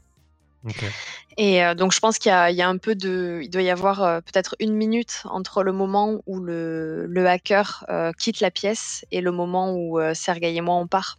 Et 1.38 1.62
donc 1.76 1.94
je 1.94 2.00
pense 2.00 2.18
qu'il 2.18 2.32
y, 2.32 2.54
y, 2.56 2.62
a 2.64 2.68
un 2.68 2.78
peu 2.78 2.96
de, 2.96 3.42
il 3.44 3.52
doit 3.52 3.62
y 3.62 3.70
avoir 3.70 4.24
peut-être 4.24 4.56
une 4.60 4.74
minute 4.74 5.22
entre 5.26 5.62
le 5.62 5.72
moment 5.72 6.20
où 6.26 6.40
le, 6.40 7.06
le 7.06 7.28
hacker 7.28 7.86
quitte 8.18 8.40
la 8.40 8.50
pièce 8.50 9.06
et 9.12 9.22
le 9.22 9.32
moment 9.32 9.76
où 9.76 10.00
Sergei 10.16 10.56
et 10.56 10.62
moi 10.62 10.76
on 10.76 10.88
part. 10.88 11.18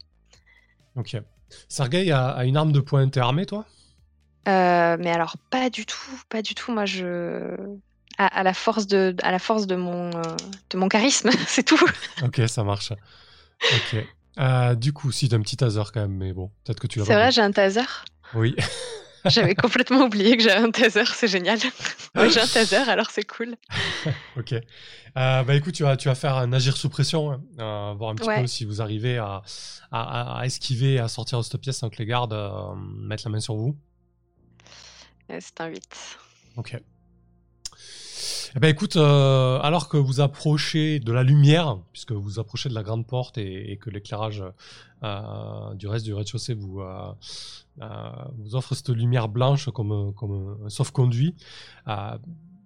Ok. 0.96 1.16
Sergei 1.68 2.10
a, 2.10 2.44
une 2.44 2.56
arme 2.56 2.72
de 2.72 2.80
poing 2.80 3.02
interarmée, 3.02 3.46
toi? 3.46 3.64
Euh, 4.48 4.96
Mais 4.98 5.10
alors, 5.10 5.36
pas 5.50 5.70
du 5.70 5.86
tout, 5.86 6.20
pas 6.28 6.42
du 6.42 6.54
tout. 6.54 6.72
Moi, 6.72 6.86
je. 6.86 7.56
À, 8.18 8.42
la 8.42 8.54
force 8.54 8.86
de, 8.86 9.14
à 9.22 9.30
la 9.30 9.38
force 9.38 9.66
de 9.66 9.76
mon, 9.76 10.10
euh, 10.10 10.22
de 10.70 10.78
mon 10.78 10.88
charisme, 10.88 11.30
c'est 11.46 11.64
tout. 11.64 11.78
ok, 12.22 12.42
ça 12.48 12.64
marche. 12.64 12.92
Ok. 13.62 14.06
Euh, 14.38 14.74
du 14.74 14.94
coup, 14.94 15.12
si, 15.12 15.28
t'as 15.28 15.36
un 15.36 15.42
petit 15.42 15.58
taser 15.58 15.82
quand 15.92 16.00
même, 16.00 16.16
mais 16.16 16.32
bon, 16.32 16.50
peut-être 16.64 16.80
que 16.80 16.86
tu 16.86 16.98
l'as 16.98 17.04
C'est 17.04 17.14
vrai, 17.14 17.30
j'ai 17.30 17.42
un 17.42 17.52
taser? 17.52 17.82
Oui. 18.34 18.56
J'avais 19.30 19.54
complètement 19.54 20.02
oublié 20.02 20.36
que 20.36 20.42
j'avais 20.42 20.64
un 20.64 20.70
taser, 20.70 21.04
c'est 21.06 21.28
génial. 21.28 21.58
j'ai 21.58 22.40
un 22.40 22.46
taser, 22.46 22.76
alors 22.88 23.10
c'est 23.10 23.26
cool. 23.26 23.56
ok. 24.36 24.52
Euh, 24.52 25.42
bah 25.42 25.54
écoute, 25.54 25.74
tu 25.74 25.82
vas, 25.82 25.96
tu 25.96 26.08
vas 26.08 26.14
faire 26.14 26.36
un 26.36 26.52
agir 26.52 26.76
sous 26.76 26.88
pression, 26.88 27.32
hein. 27.32 27.42
euh, 27.58 27.94
voir 27.94 28.10
un 28.10 28.14
petit 28.14 28.28
peu 28.28 28.46
si 28.46 28.64
vous 28.64 28.82
arrivez 28.82 29.18
à, 29.18 29.42
à, 29.90 30.38
à, 30.38 30.46
esquiver, 30.46 30.98
à 30.98 31.08
sortir 31.08 31.38
de 31.38 31.42
cette 31.42 31.60
pièce 31.60 31.78
sans 31.78 31.88
que 31.88 31.96
les 31.96 32.06
gardes 32.06 32.34
euh, 32.34 32.74
mettent 32.76 33.24
la 33.24 33.30
main 33.30 33.40
sur 33.40 33.56
vous. 33.56 33.76
C'est 35.28 35.60
un 35.60 35.66
8. 35.66 35.82
Ok. 36.56 36.80
Eh 38.54 38.60
ben 38.60 38.68
écoute, 38.68 38.96
euh, 38.96 39.58
alors 39.60 39.88
que 39.88 39.96
vous 39.96 40.20
approchez 40.20 41.00
de 41.00 41.12
la 41.12 41.22
lumière, 41.22 41.78
puisque 41.92 42.12
vous 42.12 42.38
approchez 42.38 42.68
de 42.68 42.74
la 42.74 42.82
grande 42.82 43.06
porte 43.06 43.38
et, 43.38 43.78
que 43.80 43.90
l'éclairage 43.90 44.42
euh, 45.02 45.74
du 45.74 45.88
reste 45.88 46.04
du 46.04 46.14
rez-de-chaussée 46.14 46.54
vous, 46.54 46.80
euh, 46.80 47.12
vous 48.38 48.54
offre 48.54 48.74
cette 48.74 48.90
lumière 48.90 49.28
blanche 49.28 49.68
comme, 49.70 50.14
un 50.64 50.68
sauf-conduit, 50.68 51.34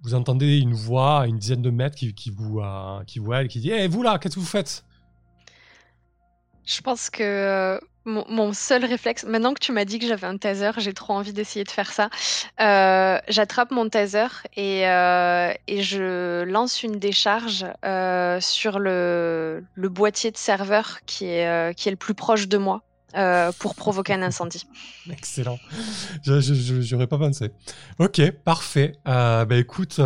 vous 0.03 0.14
entendez 0.14 0.59
une 0.59 0.75
voix 0.75 1.21
à 1.21 1.27
une 1.27 1.38
dizaine 1.38 1.62
de 1.62 1.71
mètres 1.71 1.97
qui, 1.97 2.31
vous, 2.31 2.62
qui 3.07 3.21
et 3.21 3.49
qui 3.49 3.61
dit 3.61 3.71
hey, 3.71 3.88
vous 3.88 4.03
là, 4.03 4.19
qu'est-ce 4.19 4.35
que 4.35 4.40
vous 4.40 4.47
faites? 4.47 4.85
Je 6.64 6.81
pense 6.83 7.11
que 7.11 7.81
mon, 8.11 8.53
seul 8.53 8.85
réflexe, 8.85 9.25
maintenant 9.25 9.55
que 9.55 9.61
tu 9.61 9.73
m'as 9.73 9.85
dit 9.85 9.99
que 9.99 10.07
j'avais 10.07 10.27
un 10.27 10.37
taser, 10.37 10.70
j'ai 10.79 10.92
trop 10.92 11.14
envie 11.14 11.33
d'essayer 11.33 11.64
de 11.64 11.70
faire 11.70 11.92
ça. 11.92 12.11
Euh, 12.61 13.18
j'attrape 13.29 13.70
mon 13.70 13.88
taser 13.88 14.27
et, 14.57 14.88
euh, 14.88 15.53
et, 15.66 15.83
je 15.83 16.42
lance 16.44 16.83
une 16.83 16.99
décharge 16.99 17.66
euh, 17.85 18.40
sur 18.40 18.79
le, 18.79 19.64
boîtier 19.77 20.31
de 20.31 20.37
serveur 20.37 21.01
qui 21.07 21.27
est, 21.27 21.87
le 21.87 21.96
plus 21.96 22.14
proche 22.14 22.49
de 22.49 22.59
moi. 22.59 22.83
pour 23.59 23.75
provoquer 23.75 24.14
un 24.14 24.23
incendie. 24.23 24.66
Excellent. 25.11 25.59
Je 26.23 26.94
n'aurais 26.94 27.07
pas 27.07 27.18
pensé. 27.18 27.51
Ok, 27.99 28.20
parfait. 28.44 28.92
bah 29.05 29.46
écoute, 29.57 30.01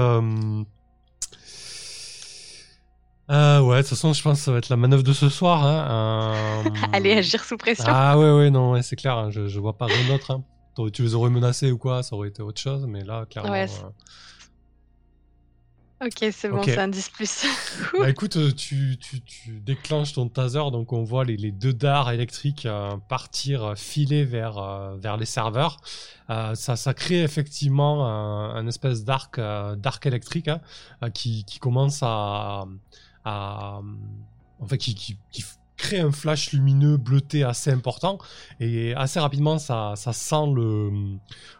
euh, 3.30 3.60
ouais, 3.60 3.78
de 3.78 3.82
toute 3.82 3.90
façon, 3.90 4.12
je 4.12 4.22
pense 4.22 4.38
que 4.38 4.44
ça 4.44 4.52
va 4.52 4.58
être 4.58 4.68
la 4.68 4.76
manœuvre 4.76 5.02
de 5.02 5.12
ce 5.12 5.28
soir. 5.28 5.64
Hein. 5.64 6.64
Euh... 6.66 6.70
Allez, 6.92 7.12
agir 7.12 7.42
sous 7.42 7.56
pression. 7.56 7.86
Ah 7.88 8.18
ouais, 8.18 8.30
ouais, 8.30 8.50
non, 8.50 8.80
c'est 8.82 8.96
clair. 8.96 9.16
Hein, 9.16 9.30
je, 9.30 9.48
je 9.48 9.60
vois 9.60 9.78
pas 9.78 9.86
rien 9.86 10.08
d'autre. 10.08 10.30
Hein. 10.30 10.44
Tu 10.92 11.02
les 11.02 11.14
aurais 11.14 11.30
menacés 11.30 11.70
ou 11.70 11.78
quoi, 11.78 12.02
ça 12.02 12.16
aurait 12.16 12.28
été 12.28 12.42
autre 12.42 12.60
chose, 12.60 12.84
mais 12.86 13.02
là, 13.02 13.24
clairement. 13.30 13.52
Ouais, 13.52 13.66
euh... 13.70 13.88
Ok, 16.04 16.32
c'est 16.32 16.50
bon, 16.50 16.62
c'est 16.62 16.76
un 16.76 16.88
10 16.88 17.08
plus. 17.10 17.46
bah 17.98 18.10
écoute, 18.10 18.36
tu, 18.56 18.98
tu, 18.98 19.22
tu, 19.22 19.60
déclenches 19.60 20.12
ton 20.12 20.28
taser, 20.28 20.70
donc 20.70 20.92
on 20.92 21.02
voit 21.04 21.24
les, 21.24 21.36
les 21.36 21.52
deux 21.52 21.72
dards 21.72 22.10
électriques 22.10 22.68
partir, 23.08 23.72
filer 23.78 24.24
vers, 24.24 24.96
vers 24.98 25.16
les 25.16 25.24
serveurs. 25.24 25.78
ça, 26.28 26.54
ça 26.54 26.92
crée 26.92 27.22
effectivement 27.22 28.04
un, 28.06 28.54
un 28.54 28.66
espèce 28.66 29.04
d'arc 29.04 29.40
d'arc 29.40 30.04
électrique 30.04 30.48
hein, 30.48 30.60
qui, 31.10 31.44
qui 31.44 31.58
commence 31.58 32.00
à, 32.02 32.64
à, 33.24 33.80
en 34.60 34.66
fait, 34.66 34.78
qui, 34.78 34.94
qui, 34.94 35.16
qui 35.30 35.44
crée 35.76 36.00
un 36.00 36.12
flash 36.12 36.52
lumineux 36.52 36.96
bleuté 36.96 37.42
assez 37.42 37.70
important 37.70 38.18
et 38.60 38.94
assez 38.94 39.18
rapidement 39.18 39.58
ça, 39.58 39.94
ça 39.96 40.12
sent 40.12 40.52
le, 40.54 40.90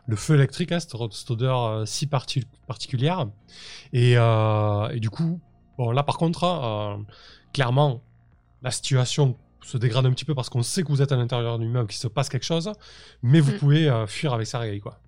le 0.07 0.17
feu 0.17 0.35
électrique, 0.35 0.73
hein, 0.73 0.81
cette, 0.81 0.95
odeur 1.31 1.65
euh, 1.65 1.85
si 1.85 2.07
particulière. 2.07 3.27
Et, 3.93 4.17
euh, 4.17 4.89
et, 4.91 5.01
du 5.01 5.11
coup, 5.11 5.41
bon 5.79 5.91
là 5.91 6.03
par 6.03 6.17
contre, 6.17 6.45
euh, 6.45 6.97
clairement, 7.53 8.03
la 8.63 8.71
situation 8.71 9.37
se 9.63 9.79
dégrade 9.79 10.07
un 10.07 10.13
petit 10.13 10.25
peu 10.25 10.35
parce 10.35 10.49
qu'on 10.49 10.63
sait 10.63 10.83
que 10.83 10.89
vous 10.89 11.03
êtes 11.03 11.13
à 11.13 11.17
l'intérieur 11.17 11.59
du 11.59 11.67
immeuble, 11.67 11.89
qu'il 11.89 11.99
se 11.99 12.09
passe 12.09 12.29
quelque 12.29 12.45
chose, 12.45 12.71
mais 13.23 13.41
vous 13.41 13.53
mm. 13.53 13.59
pouvez 13.59 14.05
fuir 14.07 14.35
avec 14.35 14.47
Sergei, 14.47 14.79
quoi. 14.79 15.01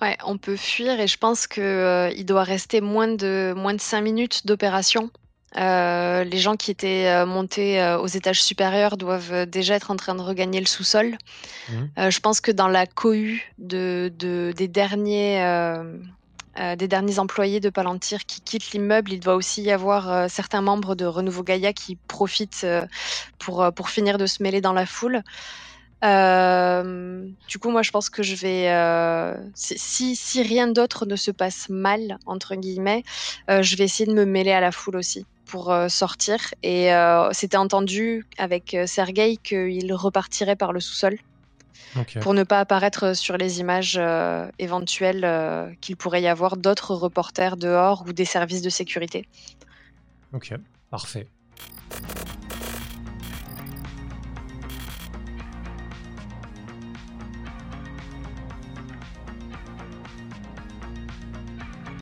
Ouais, 0.00 0.18
on 0.26 0.36
peut 0.36 0.56
fuir 0.56 0.98
et 0.98 1.06
je 1.06 1.16
pense 1.16 1.46
qu'il 1.46 2.12
il 2.16 2.24
doit 2.24 2.42
rester 2.42 2.80
moins 2.80 3.06
de, 3.06 3.54
moins 3.56 3.72
de 3.72 3.80
5 3.80 4.00
minutes 4.00 4.46
d'opération 4.46 5.10
euh, 5.58 6.24
les 6.24 6.38
gens 6.38 6.56
qui 6.56 6.70
étaient 6.70 7.06
euh, 7.08 7.26
montés 7.26 7.80
euh, 7.80 7.98
aux 7.98 8.06
étages 8.06 8.42
supérieurs 8.42 8.96
doivent 8.96 9.46
déjà 9.46 9.74
être 9.74 9.90
en 9.90 9.96
train 9.96 10.14
de 10.14 10.22
regagner 10.22 10.60
le 10.60 10.66
sous-sol. 10.66 11.18
Mmh. 11.68 12.10
je 12.10 12.20
pense 12.20 12.40
que 12.40 12.50
dans 12.50 12.68
la 12.68 12.86
cohue 12.86 13.52
de, 13.58 14.12
des, 14.18 14.68
derniers, 14.68 15.40
des 16.56 16.88
derniers 16.88 17.18
employés 17.18 17.60
de 17.60 17.70
Palantir 17.70 18.24
qui 18.24 18.40
quittent 18.40 18.72
l'immeuble, 18.72 19.12
il 19.12 19.20
doit 19.20 19.36
aussi 19.36 19.62
y 19.62 19.70
avoir 19.70 20.28
certains 20.28 20.60
membres 20.60 20.94
de 20.94 21.04
Renouveau 21.04 21.42
Gaïa 21.42 21.72
qui 21.72 21.96
profitent 22.08 22.66
pour, 23.38 23.72
pour 23.74 23.90
finir 23.90 24.18
de 24.18 24.26
se 24.26 24.42
mêler 24.42 24.60
dans 24.60 24.72
la 24.72 24.86
foule. 24.86 25.22
du 26.02 27.58
coup, 27.58 27.70
moi, 27.70 27.82
je 27.82 27.90
pense 27.90 28.10
que 28.10 28.22
je 28.22 28.34
vais, 28.34 29.52
si, 29.54 30.16
si 30.16 30.42
rien 30.42 30.66
d'autre 30.66 31.06
ne 31.06 31.16
se 31.16 31.30
passe 31.30 31.68
mal 31.68 32.18
entre 32.26 32.56
guillemets, 32.56 33.04
je 33.48 33.76
vais 33.76 33.84
essayer 33.84 34.06
de 34.06 34.14
me 34.14 34.24
mêler 34.24 34.52
à 34.52 34.60
la 34.60 34.72
foule 34.72 34.96
aussi 34.96 35.26
pour 35.52 35.70
euh, 35.70 35.88
sortir. 35.88 36.38
Et 36.62 36.94
euh, 36.94 37.28
c'était 37.32 37.58
entendu 37.58 38.24
avec 38.38 38.72
euh, 38.72 38.86
Sergei 38.86 39.36
qu'il 39.36 39.92
repartirait 39.92 40.56
par 40.56 40.72
le 40.72 40.80
sous-sol. 40.80 41.18
Pour 42.22 42.32
ne 42.32 42.42
pas 42.42 42.58
apparaître 42.58 43.14
sur 43.14 43.36
les 43.36 43.60
images 43.60 44.00
éventuelles 44.58 45.76
qu'il 45.82 45.98
pourrait 45.98 46.22
y 46.22 46.26
avoir 46.26 46.56
d'autres 46.56 46.94
reporters 46.94 47.58
dehors 47.58 48.04
ou 48.08 48.14
des 48.14 48.24
services 48.24 48.62
de 48.62 48.70
sécurité. 48.70 49.28
Ok, 50.32 50.54
parfait. 50.88 51.26